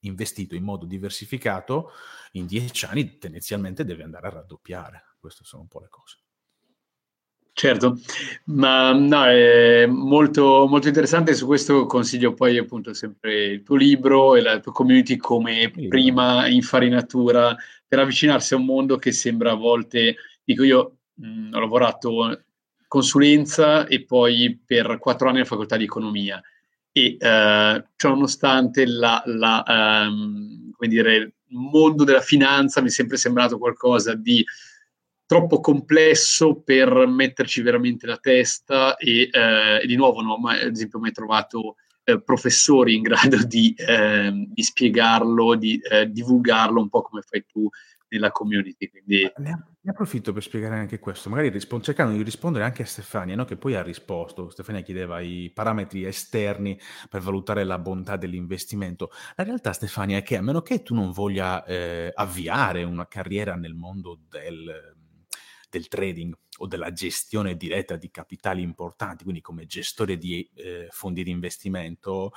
[0.00, 1.90] investito in modo diversificato
[2.32, 5.04] in dieci anni tendenzialmente deve andare a raddoppiare.
[5.18, 6.18] Queste sono un po' le cose.
[7.52, 7.98] Certo,
[8.44, 11.34] ma no, è molto, molto interessante.
[11.34, 16.48] Su questo consiglio poi appunto sempre il tuo libro e la tua community come prima
[16.48, 17.54] infarinatura
[17.86, 22.44] per avvicinarsi a un mondo che sembra a volte, dico io, mh, ho lavorato
[22.90, 26.42] consulenza e poi per quattro anni alla facoltà di economia.
[26.90, 29.62] E eh, nonostante la, la,
[30.72, 34.44] come dire, il mondo della finanza mi è sempre sembrato qualcosa di
[35.24, 40.60] troppo complesso per metterci veramente la testa e, eh, e di nuovo non ho mai,
[40.60, 46.80] ad esempio mai trovato eh, professori in grado di, ehm, di spiegarlo, di eh, divulgarlo
[46.80, 47.68] un po' come fai tu
[48.08, 48.90] nella community.
[48.90, 49.32] Quindi...
[49.82, 53.46] Ne, approfitto per spiegare anche questo, magari rispondo, cercando di rispondere anche a Stefania, no?
[53.46, 54.50] che poi ha risposto.
[54.50, 59.10] Stefania chiedeva i parametri esterni per valutare la bontà dell'investimento.
[59.36, 63.54] La realtà, Stefania, è che a meno che tu non voglia eh, avviare una carriera
[63.54, 64.94] nel mondo del,
[65.70, 71.22] del trading o della gestione diretta di capitali importanti, quindi come gestore di eh, fondi
[71.22, 72.32] di investimento,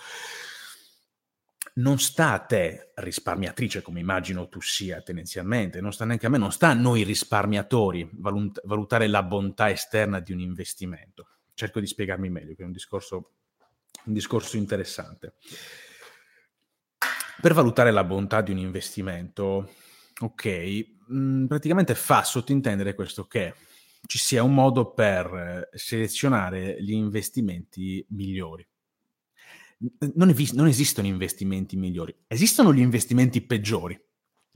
[1.76, 6.38] non sta a te, risparmiatrice, come immagino tu sia tendenzialmente, non sta neanche a me,
[6.38, 11.28] non sta a noi risparmiatori valut- valutare la bontà esterna di un investimento.
[11.56, 13.32] Cerco di spiegarmi meglio, che è un discorso,
[14.06, 15.36] un discorso interessante.
[17.42, 19.72] Per valutare la bontà di un investimento,
[20.20, 20.46] ok,
[21.08, 23.56] mh, mm, praticamente fa sottintendere questo che
[24.06, 28.68] ci sia un modo per selezionare gli investimenti migliori
[30.16, 34.00] non, es- non, esistono investimenti migliori, esistono gli investimenti peggiori,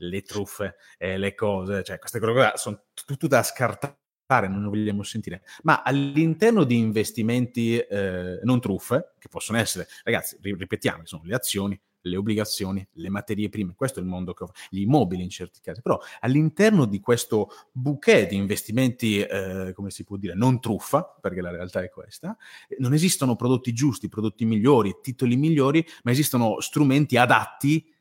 [0.00, 5.42] le truffe, eh, le cose, cioè queste cose sono tutto da scartare, non vogliamo sentire,
[5.62, 11.80] ma all'interno di investimenti eh, non truffe, che possono essere, ragazzi, ripetiamo, sono le azioni,
[12.08, 15.60] le obbligazioni, le materie prime, questo è il mondo che offre, gli immobili in certi
[15.60, 21.04] casi, però all'interno di questo bouquet di investimenti, eh, come si può dire, non truffa,
[21.20, 22.36] perché la realtà è questa,
[22.78, 27.92] non esistono prodotti giusti, prodotti migliori, titoli migliori, ma esistono strumenti adatti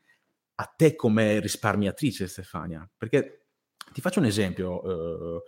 [0.59, 3.45] a te come risparmiatrice, Stefania, perché
[3.93, 5.37] ti faccio un esempio.
[5.37, 5.43] Eh,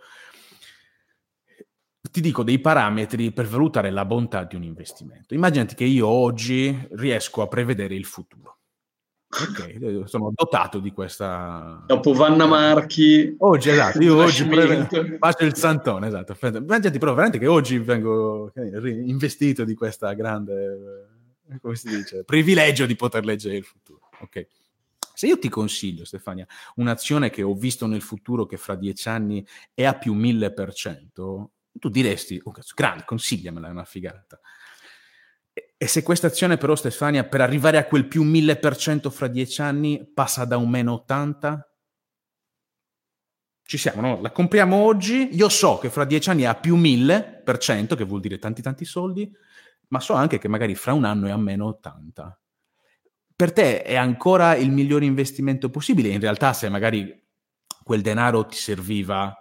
[2.10, 5.34] ti dico dei parametri per valutare la bontà di un investimento.
[5.34, 8.58] Immaginati che io oggi riesco a prevedere il futuro.
[9.32, 11.84] Ok, sono dotato di questa.
[11.86, 13.36] Dopo Vanna Marchi.
[13.38, 14.88] Oggi, esatto, io oggi pre...
[15.20, 16.36] faccio il santone, esatto.
[16.48, 21.06] Immaginati però veramente che oggi vengo investito di questa grande,
[21.62, 24.08] come si dice, privilegio di poter leggere il futuro.
[24.20, 24.48] Ok.
[25.14, 26.46] Se io ti consiglio, Stefania,
[26.76, 31.88] un'azione che ho visto nel futuro che fra dieci anni è a più 1000%, tu
[31.88, 34.40] diresti, oh cazzo, grande, consigliamela, è una figata.
[35.52, 39.60] E, e se questa azione però, Stefania, per arrivare a quel più 1000% fra dieci
[39.60, 41.64] anni, passa da un meno 80?
[43.62, 44.20] Ci siamo, no?
[44.20, 48.20] La compriamo oggi, io so che fra dieci anni è a più 1000%, che vuol
[48.20, 49.30] dire tanti tanti soldi,
[49.88, 52.40] ma so anche che magari fra un anno è a meno 80.
[53.36, 56.08] Per te è ancora il migliore investimento possibile?
[56.08, 57.26] In realtà se magari
[57.82, 59.34] quel denaro ti serviva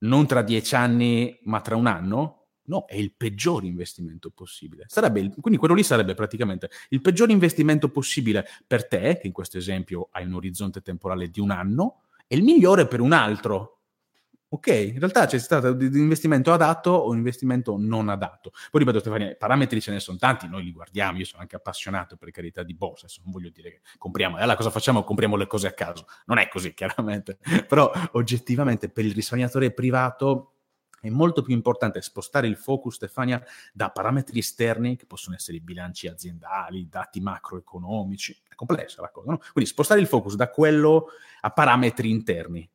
[0.00, 2.34] non tra dieci anni, ma tra un anno?
[2.68, 4.84] No, è il peggior investimento possibile.
[4.88, 9.56] Sarebbe quindi quello lì sarebbe praticamente il peggior investimento possibile per te, che in questo
[9.56, 13.77] esempio hai un orizzonte temporale di un anno, e il migliore per un altro.
[14.50, 18.52] Ok, in realtà c'è stato un investimento adatto o un investimento non adatto.
[18.70, 22.16] Poi ripeto, Stefania, parametri ce ne sono tanti, noi li guardiamo, io sono anche appassionato
[22.16, 25.04] per carità di boss, adesso non voglio dire che compriamo, allora cosa facciamo?
[25.04, 26.06] Compriamo le cose a caso.
[26.24, 27.38] Non è così, chiaramente,
[27.68, 30.54] però oggettivamente per il risparmiatore privato
[30.98, 33.42] è molto più importante spostare il focus, Stefania,
[33.74, 39.32] da parametri esterni, che possono essere i bilanci aziendali, dati macroeconomici, è complessa la cosa,
[39.32, 39.38] no?
[39.52, 41.08] Quindi spostare il focus da quello
[41.42, 42.68] a parametri interni,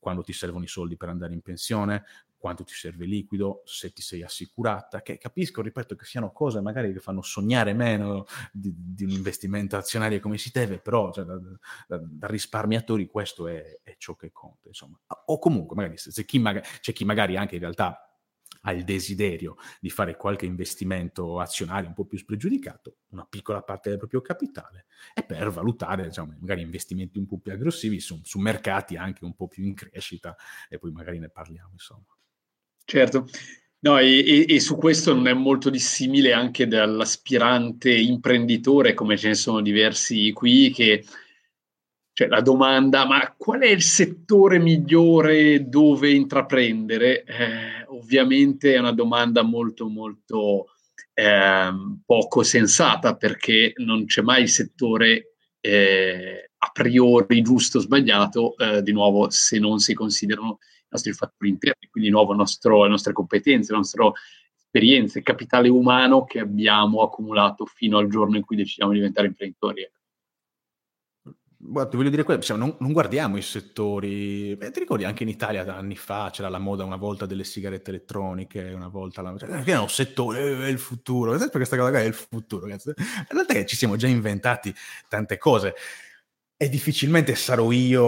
[0.00, 2.04] quando ti servono i soldi per andare in pensione,
[2.40, 6.90] quanto ti serve liquido, se ti sei assicurata, che capisco, ripeto, che siano cose magari
[6.92, 11.38] che fanno sognare meno di, di un investimento azionario come si deve, però cioè, da,
[11.86, 14.98] da, da, risparmiatori questo è, è, ciò che conta, insomma.
[15.26, 18.09] O comunque, magari se, se chi magari, c'è chi magari anche in realtà
[18.62, 23.90] ha il desiderio di fare qualche investimento azionario un po' più spregiudicato, una piccola parte
[23.90, 28.38] del proprio capitale, e per valutare diciamo, magari investimenti un po' più aggressivi su, su,
[28.38, 30.36] mercati anche un po' più in crescita
[30.68, 31.70] e poi magari ne parliamo.
[31.72, 32.16] Insomma.
[32.84, 33.26] Certo.
[33.82, 39.34] No, e, e, su questo non è molto dissimile anche dall'aspirante imprenditore, come ce ne
[39.34, 41.02] sono diversi qui, che
[42.20, 47.24] cioè la domanda, ma qual è il settore migliore dove intraprendere?
[47.24, 50.66] Eh, ovviamente è una domanda molto, molto
[51.14, 51.70] eh,
[52.04, 58.82] poco sensata perché non c'è mai il settore eh, a priori giusto o sbagliato, eh,
[58.82, 62.90] di nuovo, se non si considerano i nostri fattori interni, quindi di nuovo nostro, le
[62.90, 64.12] nostre competenze, le nostre
[64.58, 69.28] esperienze, il capitale umano che abbiamo accumulato fino al giorno in cui decidiamo di diventare
[69.28, 69.88] imprenditori.
[71.62, 74.56] Guarda, voglio dire questo, non, non, guardiamo i settori.
[74.56, 77.90] Beh, ti ricordi anche in Italia anni fa c'era la moda una volta delle sigarette
[77.90, 79.36] elettroniche, una volta la.
[79.36, 81.32] Cioè, un settore, è il futuro.
[81.32, 82.62] Perché questa cosa è il futuro.
[82.62, 82.94] Ragazzi.
[82.96, 84.74] In realtà ci siamo già inventati
[85.06, 85.74] tante cose.
[86.56, 88.04] E difficilmente sarò io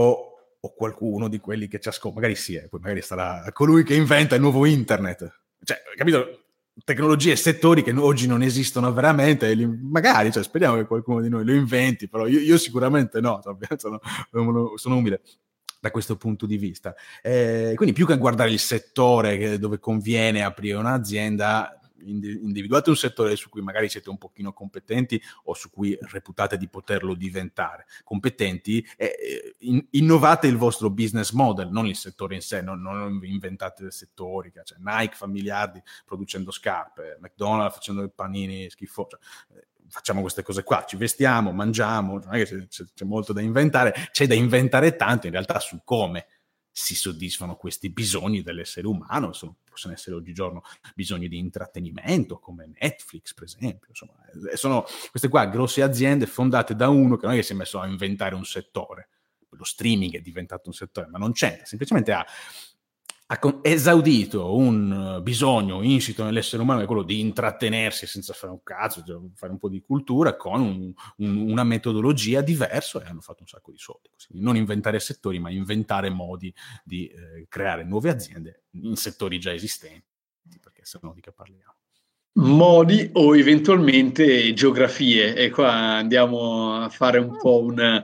[0.64, 2.16] o qualcuno di quelli che ci ascolta.
[2.16, 5.40] Magari sì, eh, magari sarà colui che inventa il nuovo internet.
[5.62, 6.41] Cioè, capito?
[6.84, 11.44] Tecnologie e settori che oggi non esistono veramente, magari, cioè, speriamo che qualcuno di noi
[11.44, 13.40] lo inventi, però io, io sicuramente no,
[13.76, 14.00] sono,
[14.76, 15.22] sono, umile
[15.80, 16.94] da questo punto di vista.
[17.22, 23.48] Eh, quindi più che guardare il settore dove conviene aprire un'azienda, individuate un settore su
[23.48, 29.54] cui magari siete un pochino competenti o su cui reputate di poterlo diventare competenti e
[29.60, 34.52] in, innovate il vostro business model, non il settore in sé, non, non inventate settori,
[34.64, 39.08] cioè Nike fa miliardi producendo scarpe, McDonald's facendo panini schifosi.
[39.10, 43.42] Cioè, facciamo queste cose qua, ci vestiamo, mangiamo, non è che c'è, c'è molto da
[43.42, 46.26] inventare, c'è da inventare tanto in realtà su come
[46.72, 50.62] si soddisfano questi bisogni dell'essere umano, sono, possono essere oggigiorno
[50.94, 54.14] bisogni di intrattenimento come Netflix per esempio, insomma,
[54.50, 57.56] eh, sono queste qua grosse aziende fondate da uno che non è che si è
[57.56, 59.10] messo a inventare un settore,
[59.50, 62.26] lo streaming è diventato un settore, ma non c'entra, semplicemente ha
[63.32, 68.62] ha esaudito un bisogno insito nell'essere umano che è quello di intrattenersi senza fare un
[68.62, 73.22] cazzo, cioè fare un po' di cultura con un, un, una metodologia diversa e hanno
[73.22, 74.10] fatto un sacco di soldi.
[74.12, 74.28] Così.
[74.32, 76.52] Non inventare settori, ma inventare modi
[76.84, 80.04] di eh, creare nuove aziende in settori già esistenti,
[80.60, 81.74] perché se no di che parliamo.
[82.34, 88.02] Modi o eventualmente geografie, e qua andiamo a fare un po' un,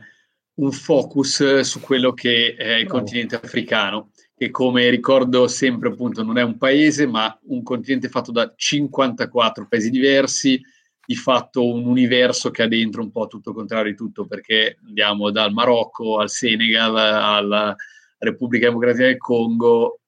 [0.54, 6.38] un focus su quello che è il continente africano che come ricordo sempre appunto non
[6.38, 10.62] è un paese, ma un continente fatto da 54 paesi diversi,
[11.04, 15.30] di fatto un universo che ha dentro un po' tutto contrario di tutto, perché andiamo
[15.32, 17.74] dal Marocco al Senegal, alla
[18.18, 20.00] Repubblica Democratica del Congo,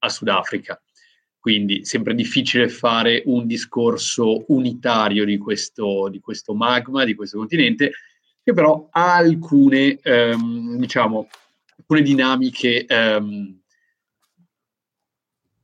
[0.00, 0.80] al Sudafrica.
[1.38, 7.92] Quindi sempre difficile fare un discorso unitario di questo, di questo magma, di questo continente,
[8.42, 11.28] che però ha alcune, ehm, diciamo,
[11.76, 13.60] alcune dinamiche ehm,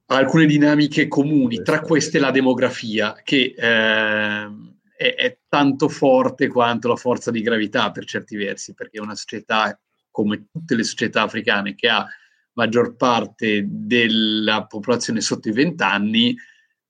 [0.06, 4.48] alcune dinamiche comuni, tra queste la demografia, che eh,
[4.96, 9.14] è, è, tanto forte quanto la forza di gravità per certi versi, perché è una
[9.14, 9.78] società
[10.10, 12.06] come tutte le società africane che ha
[12.52, 16.36] maggior parte della popolazione sotto i 20 anni,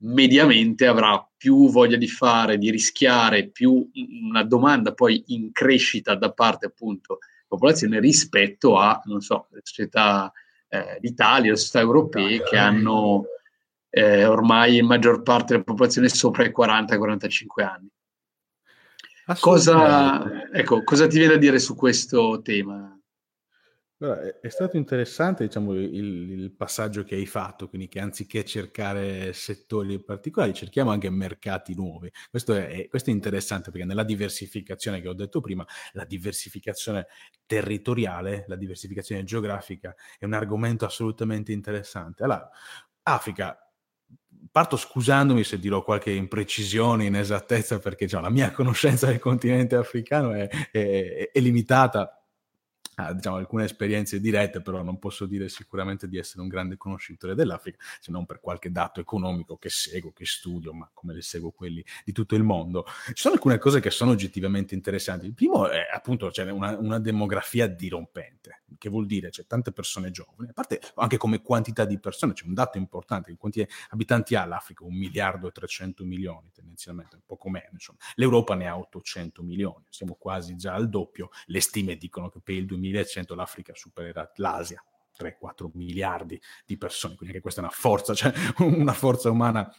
[0.05, 3.91] mediamente avrà più voglia di fare, di rischiare, più
[4.23, 9.61] una domanda poi in crescita da parte appunto della popolazione rispetto a, non so, le
[9.63, 10.31] società
[10.75, 13.27] eh, l'Italia, le società europee che hanno
[13.91, 17.89] eh, ormai in maggior parte della popolazione sopra i 40-45 anni.
[19.41, 22.94] Cosa, ecco, cosa ti viene da dire su questo tema?
[23.99, 29.33] Allora, è stato interessante diciamo, il, il, passaggio che hai fatto, quindi che anziché cercare
[29.33, 32.11] settori particolari, cerchiamo anche mercati nuovi.
[32.29, 37.07] Questo è, questo è interessante perché nella diversificazione che ho detto prima, la diversificazione
[37.47, 42.25] territoriale, la diversificazione geografica è un argomento assolutamente interessante.
[42.25, 42.51] Allora,
[43.05, 43.57] Africa,
[44.51, 50.33] parto scusandomi se dirò qualche imprecisione, inesattezza, perché cioè, la mia conoscenza del continente africano
[50.33, 52.19] è, è limitata
[52.97, 57.35] ha diciamo, alcune esperienze dirette, però non posso dire sicuramente di essere un grande conoscitore
[57.35, 61.51] dell'Africa, se non per qualche dato economico che seguo, che studio, ma come le seguo
[61.51, 62.85] quelli di tutto il mondo.
[63.07, 65.27] Ci sono alcune cose che sono oggettivamente interessanti.
[65.27, 70.11] Il primo è appunto c'è una, una demografia dirompente, che vuol dire c'è tante persone
[70.11, 74.45] giovani, a parte anche come quantità di persone, c'è un dato importante, quanti abitanti ha
[74.45, 74.85] l'Africa?
[74.85, 77.99] Un miliardo e 300 milioni tendenzialmente, un poco meno, insomma.
[78.15, 82.55] L'Europa ne ha 800 milioni, siamo quasi già al doppio, le stime dicono che per
[82.55, 84.83] il 2000 2100 l'Africa supererà l'Asia.
[85.17, 89.73] 3-4 miliardi di persone, quindi anche questa è una forza, cioè una forza umana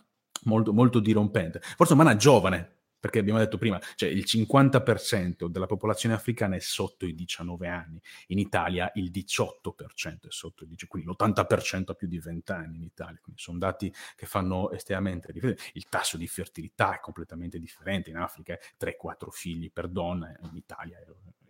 [0.43, 1.59] molto, molto dirompente.
[1.61, 2.75] Forza umana giovane,
[3.05, 8.01] perché abbiamo detto prima, cioè il 50% della popolazione africana è sotto i 19 anni,
[8.27, 12.77] in Italia il 18% è sotto i 19, quindi l'80% ha più di 20 anni
[12.77, 15.63] in Italia, quindi sono dati che fanno estremamente differenza.
[15.73, 20.55] Il tasso di fertilità è completamente differente, in Africa è 3-4 figli per donna, in
[20.55, 21.05] Italia è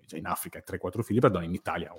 [0.06, 1.92] cioè in Africa 3-4 figli, perdono, in Italia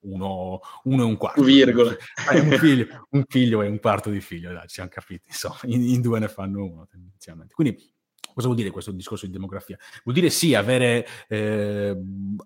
[0.00, 1.42] uno, uno, e un quarto.
[1.42, 1.96] Virgola.
[2.30, 5.58] Eh, un, figlio, un figlio e un quarto di figlio, dai, ci siamo capiti, insomma,
[5.64, 7.54] in, in due ne fanno uno tendenzialmente.
[7.54, 7.94] Quindi
[8.36, 9.78] Cosa vuol dire questo discorso di demografia?
[10.04, 11.96] Vuol dire sì avere eh,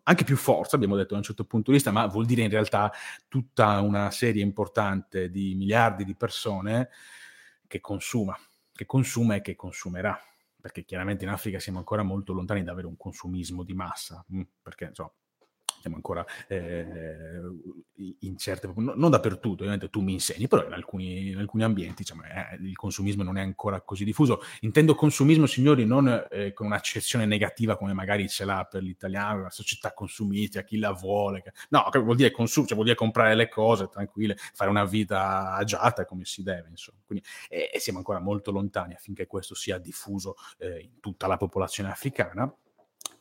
[0.04, 2.48] anche più forza, abbiamo detto da un certo punto di vista, ma vuol dire in
[2.48, 2.92] realtà
[3.26, 6.90] tutta una serie importante di miliardi di persone
[7.66, 8.38] che consuma,
[8.72, 10.16] che consuma e che consumerà
[10.60, 14.42] perché chiaramente in Africa siamo ancora molto lontani da avere un consumismo di massa, mm,
[14.62, 15.12] perché insomma,
[15.80, 17.40] siamo ancora eh,
[18.20, 22.22] in certe, non dappertutto, ovviamente tu mi insegni, però in alcuni, in alcuni ambienti diciamo,
[22.24, 24.42] eh, il consumismo non è ancora così diffuso.
[24.60, 29.50] Intendo consumismo, signori, non eh, con un'accezione negativa come magari ce l'ha per l'italiano, la
[29.50, 31.42] società consumistica, chi la vuole.
[31.70, 36.04] No, vuol dire consum- cioè vuol dire comprare le cose tranquille, fare una vita agiata
[36.04, 36.98] come si deve, insomma.
[37.04, 41.90] Quindi, e siamo ancora molto lontani affinché questo sia diffuso eh, in tutta la popolazione
[41.90, 42.52] africana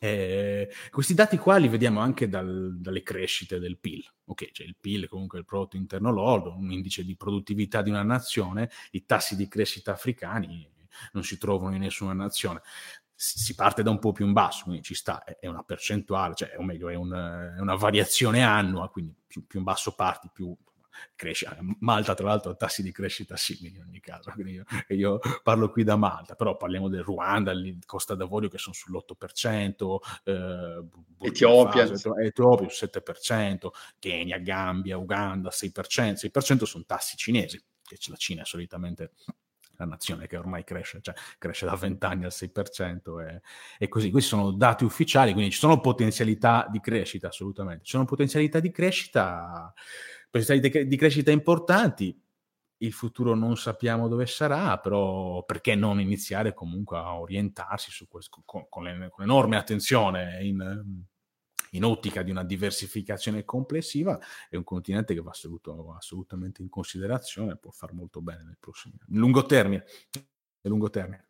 [0.01, 4.03] eh, questi dati qua li vediamo anche dal, dalle crescite del PIL.
[4.25, 8.03] Ok, cioè il PIL comunque il prodotto interno lordo, un indice di produttività di una
[8.03, 10.69] nazione, i tassi di crescita africani
[11.13, 12.61] non si trovano in nessuna nazione.
[13.13, 16.55] Si parte da un po' più in basso, quindi ci sta, è una percentuale, cioè,
[16.57, 17.11] o meglio, è, un,
[17.57, 20.55] è una variazione annua, quindi più, più in basso parti, più
[21.15, 21.47] cresce.
[21.79, 24.33] Malta, tra l'altro, ha tassi di crescita simili in ogni caso.
[24.37, 27.53] Io, io, parlo qui da Malta, però parliamo del Ruanda,
[27.85, 30.83] Costa d'Avorio che sono sull'8%, eh,
[31.19, 31.87] Etiopia.
[31.87, 33.69] Faso, Etiopia sul 7%,
[33.99, 36.29] Kenya, Gambia, Uganda 6%.
[36.31, 39.11] 6% sono tassi cinesi, che la Cina è solitamente
[39.79, 43.41] la nazione che ormai cresce, cioè cresce da 20 anni al 6% e,
[43.77, 44.11] e, così.
[44.11, 47.85] Questi sono dati ufficiali, quindi ci sono potenzialità di crescita, assolutamente.
[47.85, 49.73] Ci sono potenzialità di crescita
[50.29, 52.17] potenzialità di crescita importanti.
[52.81, 58.41] Il futuro non sappiamo dove sarà, però perché non iniziare comunque a orientarsi su questo
[58.45, 61.05] con, con, le, con enorme attenzione in,
[61.71, 64.17] in ottica di una diversificazione complessiva,
[64.49, 68.95] è un continente che va assoluto, assolutamente in considerazione, può far molto bene nel prossimo
[69.07, 69.83] lungo termine.
[70.61, 71.27] Lungo termine.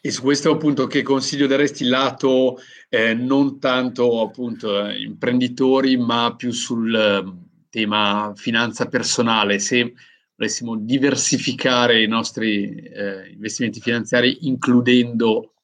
[0.00, 2.56] E su questo appunto che consiglio daresti lato
[2.88, 9.94] eh, non tanto appunto eh, imprenditori, ma più sul tema finanza personale, se
[10.36, 15.54] volessimo diversificare i nostri eh, investimenti finanziari includendo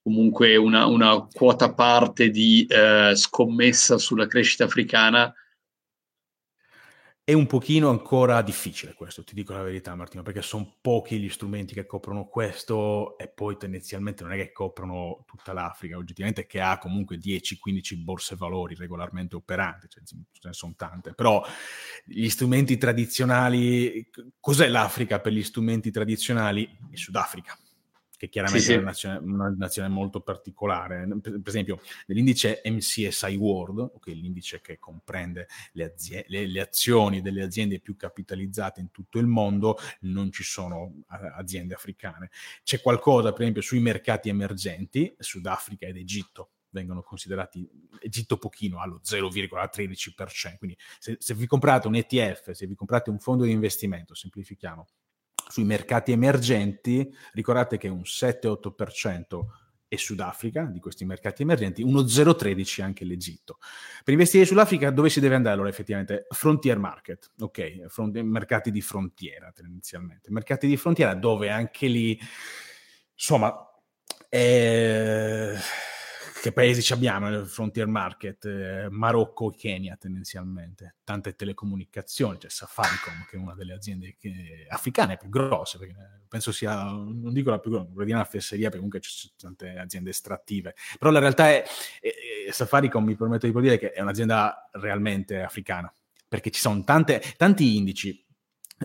[0.00, 5.34] comunque una, una quota parte di eh, scommessa sulla crescita africana,
[7.28, 11.28] è un pochino ancora difficile questo, ti dico la verità Martino, perché sono pochi gli
[11.28, 16.62] strumenti che coprono questo e poi tendenzialmente non è che coprono tutta l'Africa, oggettivamente che
[16.62, 21.44] ha comunque 10-15 borse valori regolarmente operanti, cioè, ce ne sono tante, però
[22.06, 24.08] gli strumenti tradizionali,
[24.40, 26.62] cos'è l'Africa per gli strumenti tradizionali?
[26.92, 27.58] Il Sudafrica
[28.18, 28.76] che chiaramente sì, sì.
[28.76, 31.08] È una nazione, una nazione, molto particolare.
[31.22, 37.44] Per, esempio, nell'indice MCSI World, okay, l'indice che comprende le, azie- le, le, azioni delle
[37.44, 42.30] aziende più capitalizzate in tutto il mondo, non ci sono aziende africane.
[42.64, 47.66] C'è qualcosa, per esempio, sui mercati emergenti, Sudafrica ed Egitto vengono considerati
[48.00, 50.58] Egitto pochino allo 0,13%.
[50.58, 54.86] Quindi se, se vi comprate un ETF, se vi comprate un fondo di investimento, semplifichiamo,
[55.48, 59.44] sui mercati emergenti, ricordate che un 7-8%
[59.88, 63.58] e Sudafrica, di questi mercati emergenti, uno 0,13 anche l'Egitto.
[64.04, 66.26] Per investire in Sudafrica dove si deve andare allora effettivamente?
[66.28, 70.30] Frontier market, ok, front- mercati di frontiera tendenzialmente.
[70.30, 72.18] Mercati di frontiera dove anche lì,
[73.14, 73.54] insomma,
[74.28, 75.54] eh,
[76.48, 78.44] che paesi abbiamo nel frontier market?
[78.46, 84.66] Eh, Marocco e Kenya tendenzialmente, tante telecomunicazioni, c'è Safaricom che è una delle aziende che,
[84.68, 85.94] africane più grosse, perché
[86.26, 89.32] penso sia, non dico la più grossa, quella di una fesseria, perché comunque ci sono
[89.36, 91.64] tante aziende estrattive, però la realtà è,
[92.00, 95.92] è, è Safaricom mi permetto di dire che è un'azienda realmente africana,
[96.26, 98.24] perché ci sono tante, tanti indici,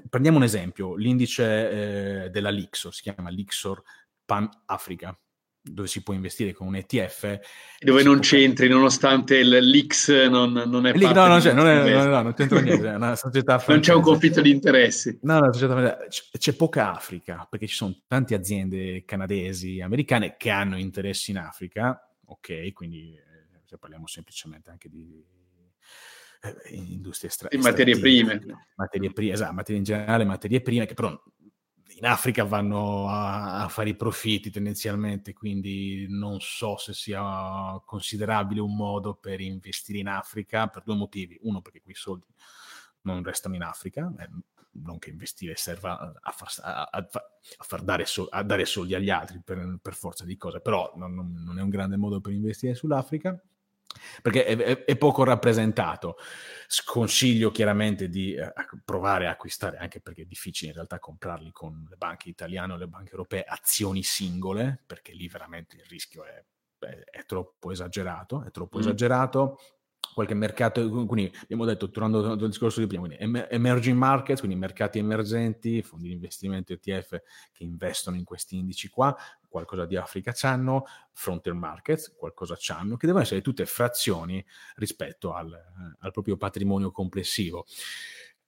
[0.09, 3.83] Prendiamo un esempio, l'indice eh, della Lixor, si chiama Lixor
[4.25, 5.15] Pan Africa,
[5.63, 7.39] dove si può investire con un ETF.
[7.79, 12.03] Dove non c'entri, nonostante l'X non, non è Lì, no, non, c'è, non, è, no,
[12.03, 15.17] no, non c'entra niente, è una società Non c'è un conflitto di interessi.
[15.21, 15.97] No, no, c'è,
[16.37, 22.09] c'è poca Africa, perché ci sono tante aziende canadesi, americane, che hanno interessi in Africa,
[22.25, 25.23] ok, quindi eh, se parliamo semplicemente anche di
[26.41, 28.41] eh, industrie di materie prime.
[28.75, 31.17] Materie prime, esatto, materie in generale, materie prime, che però
[32.03, 38.59] in Africa vanno a, a, fare i profitti tendenzialmente, quindi non so se sia considerabile
[38.59, 41.39] un modo per investire in Africa per due motivi.
[41.43, 42.27] Uno, perché quei soldi
[43.03, 44.27] non restano in Africa, eh,
[44.83, 47.07] non che investire serva a far, a, a,
[47.63, 51.57] far dare, so, dare, soldi agli altri per, per, forza di cose, però non, non
[51.57, 53.41] è un grande modo per investire sull'Africa
[54.21, 56.17] perché è, è, è, poco rappresentato.
[56.67, 58.51] Sconsiglio chiaramente di eh,
[58.83, 62.77] provare a acquistare, anche perché è difficile in realtà comprarli con le banche italiane o
[62.77, 66.43] le banche europee, azioni singole, perché lì veramente il rischio è,
[66.79, 68.81] è troppo esagerato, è troppo mm.
[68.81, 69.59] esagerato
[70.13, 74.99] qualche mercato, quindi abbiamo detto, tornando al discorso di prima, quindi emerging markets, quindi mercati
[74.99, 79.15] emergenti, fondi di investimento ETF che investono in questi indici qua,
[79.47, 84.43] qualcosa di Africa c'hanno, frontier markets, qualcosa c'hanno, che devono essere tutte frazioni
[84.75, 85.53] rispetto al,
[85.99, 87.65] al proprio patrimonio complessivo.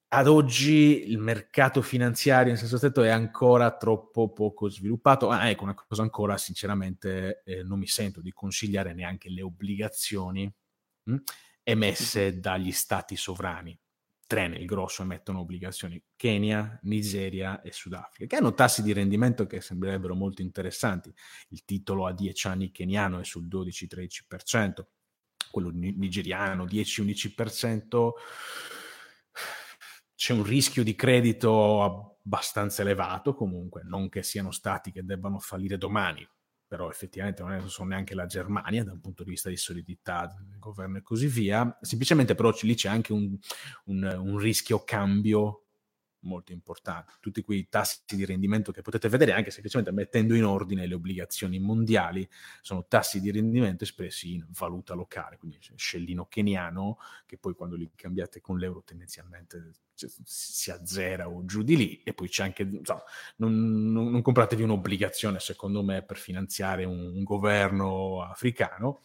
[0.08, 5.30] Ad oggi il mercato finanziario in senso stretto è ancora troppo poco sviluppato.
[5.30, 10.46] Ah, ecco, una cosa ancora, sinceramente, eh, non mi sento di consigliare neanche le obbligazioni
[11.04, 11.18] mh, hm,
[11.68, 13.78] emesse dagli stati sovrani.
[14.28, 19.62] Tre nel grosso emettono obbligazioni, Kenya, Nigeria e Sudafrica, che hanno tassi di rendimento che
[19.62, 21.14] sembrerebbero molto interessanti.
[21.50, 24.86] Il titolo a 10 anni keniano è sul 12-13%,
[25.52, 28.12] quello nigeriano 10-11%.
[30.16, 35.78] C'è un rischio di credito abbastanza elevato comunque, non che siano stati che debbano fallire
[35.78, 36.28] domani,
[36.68, 40.34] però effettivamente non sono neanche la Germania da un punto di vista di solidità
[40.66, 43.38] governo e così via, semplicemente però lì c'è anche un,
[43.86, 45.66] un, un rischio cambio
[46.26, 47.14] molto importante.
[47.20, 51.60] Tutti quei tassi di rendimento che potete vedere anche semplicemente mettendo in ordine le obbligazioni
[51.60, 52.28] mondiali
[52.62, 57.90] sono tassi di rendimento espressi in valuta locale, quindi scellino keniano che poi quando li
[57.96, 63.04] cambiate con l'euro tendenzialmente si azzera o giù di lì e poi c'è anche, insomma,
[63.38, 69.02] non, non, non compratevi un'obbligazione secondo me per finanziare un, un governo africano,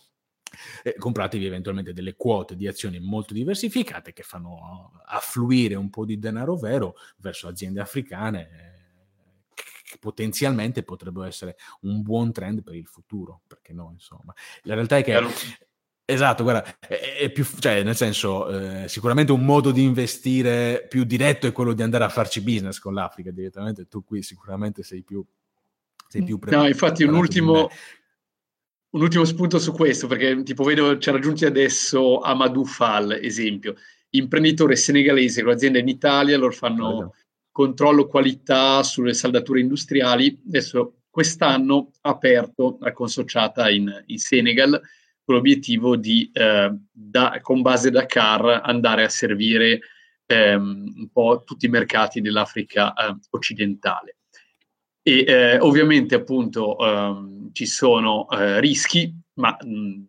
[0.83, 6.19] eh, compratevi eventualmente delle quote di azioni molto diversificate che fanno affluire un po' di
[6.19, 8.81] denaro vero verso aziende africane eh,
[9.91, 14.33] che potenzialmente potrebbero essere un buon trend per il futuro, perché no, insomma.
[14.63, 15.19] La realtà è che
[16.11, 18.49] Esatto, guarda, è, è, più, cioè, nel senso,
[18.83, 22.81] eh, sicuramente un modo di investire più diretto è quello di andare a farci business
[22.81, 23.87] con l'Africa direttamente.
[23.87, 25.25] Tu qui sicuramente sei più,
[26.09, 27.71] sei più pre- No, infatti, un ultimo,
[28.93, 33.77] un ultimo spunto su questo, perché tipo vedo, ci ha raggiunti adesso Amadou Fall, esempio,
[34.11, 37.15] imprenditore senegalese con azienda in Italia, loro fanno Bello.
[37.53, 40.41] controllo qualità sulle saldature industriali.
[40.47, 44.81] Adesso quest'anno ha aperto la consociata in, in Senegal
[45.25, 49.81] con l'obiettivo di, eh, da, con base Dakar, andare a servire
[50.27, 54.17] ehm, un po' tutti i mercati dell'Africa eh, occidentale.
[55.03, 60.05] E eh, ovviamente appunto ehm, ci sono eh, rischi, ma mh,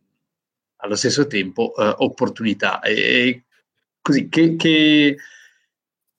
[0.78, 2.82] allo stesso tempo eh, opportunità.
[2.82, 3.44] E, e
[4.02, 5.18] così che, che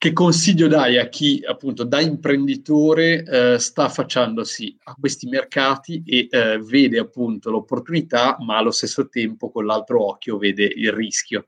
[0.03, 6.27] che consiglio dai a chi appunto da imprenditore eh, sta affacciandosi a questi mercati e
[6.29, 11.47] eh, vede appunto l'opportunità, ma allo stesso tempo con l'altro occhio vede il rischio?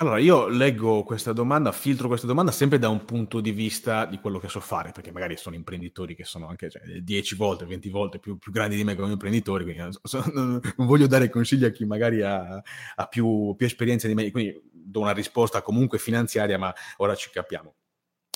[0.00, 4.20] Allora, io leggo questa domanda, filtro questa domanda sempre da un punto di vista di
[4.20, 7.88] quello che so fare, perché magari sono imprenditori che sono anche cioè, 10 volte, 20
[7.88, 11.64] volte più, più, grandi di me come imprenditori, quindi so, non, non, voglio dare consigli
[11.64, 12.62] a chi magari ha,
[12.94, 17.30] ha più, più esperienza di me, quindi do una risposta comunque finanziaria, ma ora ci
[17.30, 17.74] capiamo.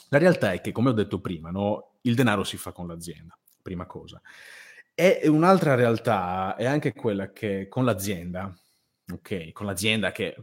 [0.09, 3.39] La realtà è che, come ho detto prima, no, il denaro si fa con l'azienda,
[3.63, 4.21] prima cosa.
[4.95, 8.53] E un'altra realtà è anche quella che con l'azienda,
[9.13, 10.35] ok, con l'azienda che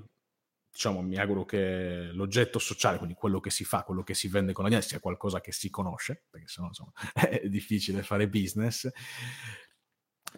[0.80, 4.54] diciamo, mi auguro che l'oggetto sociale, quindi quello che si fa, quello che si vende
[4.54, 8.90] con l'azienda, sia qualcosa che si conosce, perché sennò insomma, è difficile fare business.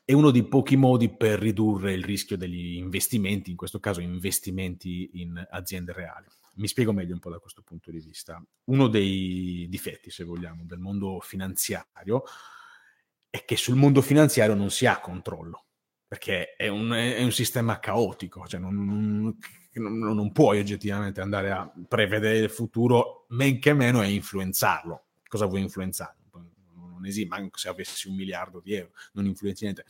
[0.04, 5.12] È uno dei pochi modi per ridurre il rischio degli investimenti, in questo caso investimenti
[5.22, 6.26] in aziende reali.
[6.56, 8.44] Mi spiego meglio un po' da questo punto di vista.
[8.64, 12.24] Uno dei difetti, se vogliamo, del mondo finanziario
[13.30, 15.66] è che sul mondo finanziario non si ha controllo,
[16.08, 19.38] perché è un, è un sistema caotico, cioè non, non,
[19.80, 25.06] non, puoi oggettivamente andare a prevedere il futuro, men che meno è influenzarlo.
[25.28, 26.18] Cosa vuoi influenzare?
[26.76, 29.86] Non esiste, manco se avessi un miliardo di euro, non influenzi niente.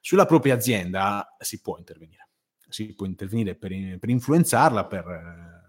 [0.00, 2.28] Sulla propria azienda si può intervenire,
[2.68, 5.60] si può intervenire per, per influenzarla, per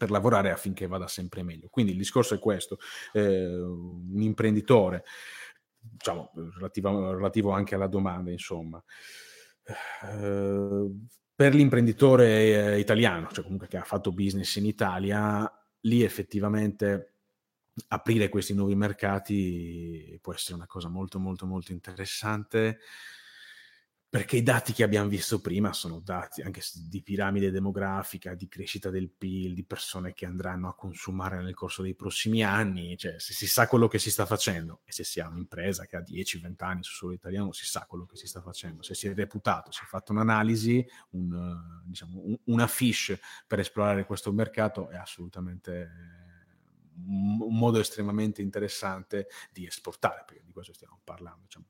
[0.00, 1.68] per lavorare affinché vada sempre meglio.
[1.68, 2.78] Quindi il discorso è questo,
[3.12, 5.04] eh, un imprenditore,
[5.78, 8.82] diciamo, relativo, relativo, anche alla domanda, insomma,
[10.02, 10.90] eh,
[11.40, 17.14] per l'imprenditore eh, italiano, cioè comunque che ha fatto business in Italia, lì effettivamente
[17.88, 22.80] aprire questi nuovi mercati può essere una cosa molto molto molto interessante
[24.10, 28.90] perché i dati che abbiamo visto prima sono dati anche di piramide demografica, di crescita
[28.90, 33.32] del PIL, di persone che andranno a consumare nel corso dei prossimi anni, cioè se
[33.32, 36.54] si sa quello che si sta facendo e se si ha un'impresa che ha 10-20
[36.58, 39.70] anni su solo italiano si sa quello che si sta facendo, se si è reputato,
[39.70, 45.88] si è fatto un'analisi, un, diciamo, un, una fish per esplorare questo mercato è assolutamente
[46.96, 51.44] un modo estremamente interessante di esportare, perché di questo stiamo parlando.
[51.44, 51.66] Diciamo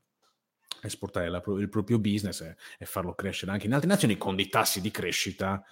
[0.87, 4.49] esportare la, il proprio business e, e, farlo crescere anche in altre nazioni con dei
[4.49, 5.63] tassi di crescita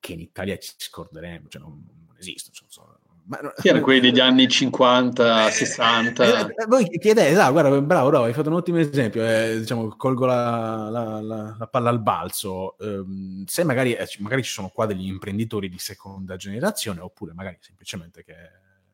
[0.00, 2.54] che in Italia ci scorderemo, cioè non, non esistono.
[2.68, 2.98] So,
[3.28, 6.24] ma, sì, erano quelli degli anni 50, 60.
[6.24, 9.22] Eh, eh, voi chiedete, ah, guarda, bravo, bravo, hai fatto un ottimo esempio.
[9.22, 12.78] Eh, diciamo, colgo la, la, la, la, palla al balzo.
[12.78, 13.02] Eh,
[13.44, 18.24] se magari, eh, magari ci sono qua degli imprenditori di seconda generazione, oppure magari semplicemente
[18.24, 18.34] che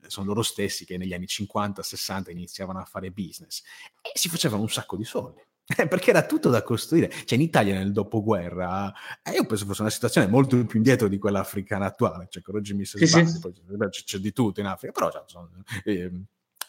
[0.08, 3.62] sono loro stessi che negli anni 50-60 iniziavano a fare business
[4.02, 5.40] e si facevano un sacco di soldi.
[5.76, 7.10] Eh, perché era tutto da costruire.
[7.10, 8.92] Cioè, in Italia nel dopoguerra,
[9.22, 12.26] eh, io penso fosse una situazione molto più indietro di quella africana attuale.
[12.28, 13.40] Cioè, correggimi se sì, sbaglio, sì.
[13.40, 13.52] poi
[13.88, 15.48] c'è, c'è, di tutto in Africa, però cioè, sono
[15.84, 16.10] eh,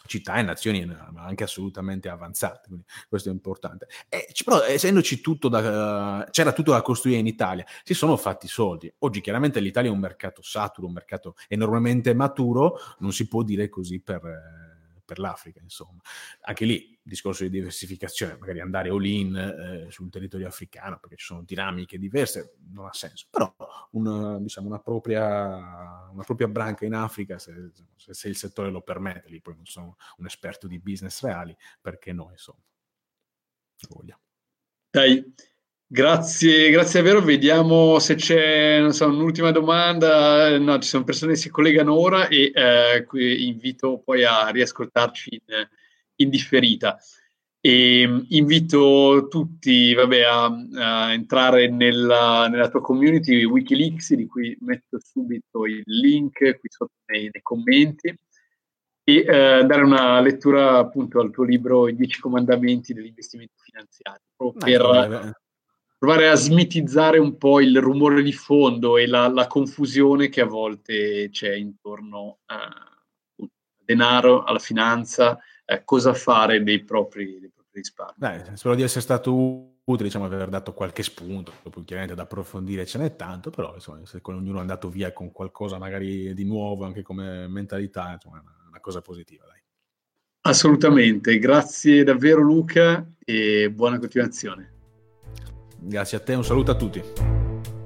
[0.06, 3.86] città e nazioni eh, anche assolutamente avanzate, quindi questo è importante.
[4.08, 8.48] E, però, essendoci tutto da, uh, c'era tutto da costruire in Italia, si sono fatti
[8.48, 8.92] soldi.
[9.00, 13.68] Oggi, chiaramente, l'Italia è un mercato saturo, un mercato enormemente maturo, non si può dire
[13.68, 14.65] così per
[15.06, 16.02] per l'Africa, insomma.
[16.42, 21.42] Anche lì, discorso di diversificazione, magari andare all-in eh, sul territorio africano, perché ci sono
[21.42, 23.28] dinamiche diverse, non ha senso.
[23.30, 23.54] Però
[23.92, 28.82] una, diciamo, una, propria, una propria branca in Africa, se, se, se, il settore lo
[28.82, 32.60] permette, lì poi non sono un esperto di business reali, perché no, insomma.
[33.88, 34.18] Voglia.
[34.90, 35.34] Dai,
[35.88, 37.24] Grazie, grazie davvero.
[37.24, 40.58] Vediamo se c'è so, un'ultima domanda.
[40.58, 43.06] No, ci sono persone che si collegano ora e eh,
[43.44, 45.68] invito poi a riascoltarci in,
[46.16, 46.98] in differita.
[47.60, 54.98] E invito tutti vabbè, a, a, entrare nella, nella, tua community Wikileaks, di cui metto
[55.00, 58.08] subito il link qui sotto nei, nei commenti,
[59.04, 59.24] e eh,
[59.64, 65.44] dare una lettura appunto al tuo libro I dieci comandamenti dell'investimento finanziario, per
[65.98, 70.46] provare a smitizzare un po' il rumore di fondo e la, la confusione che a
[70.46, 73.48] volte c'è intorno al
[73.84, 78.14] denaro, alla finanza, eh, cosa fare dei propri, dei propri risparmi.
[78.16, 82.84] Beh, spero di essere stato utile, diciamo, aver dato qualche spunto, poi chiaramente da approfondire
[82.84, 86.84] ce n'è tanto, però insomma, se ognuno è andato via con qualcosa magari di nuovo
[86.84, 89.44] anche come mentalità, insomma, è una, una cosa positiva.
[89.46, 89.60] Dai.
[90.42, 94.75] Assolutamente, grazie davvero Luca e buona continuazione.
[95.78, 97.02] Grazie a te, un saluto a tutti.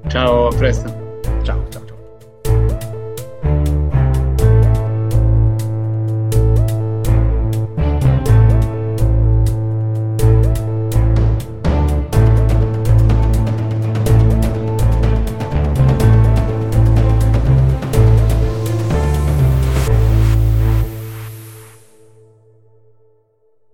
[0.08, 1.22] Ciao, a presto.
[1.42, 1.66] Ciao.
[1.68, 1.79] ciao.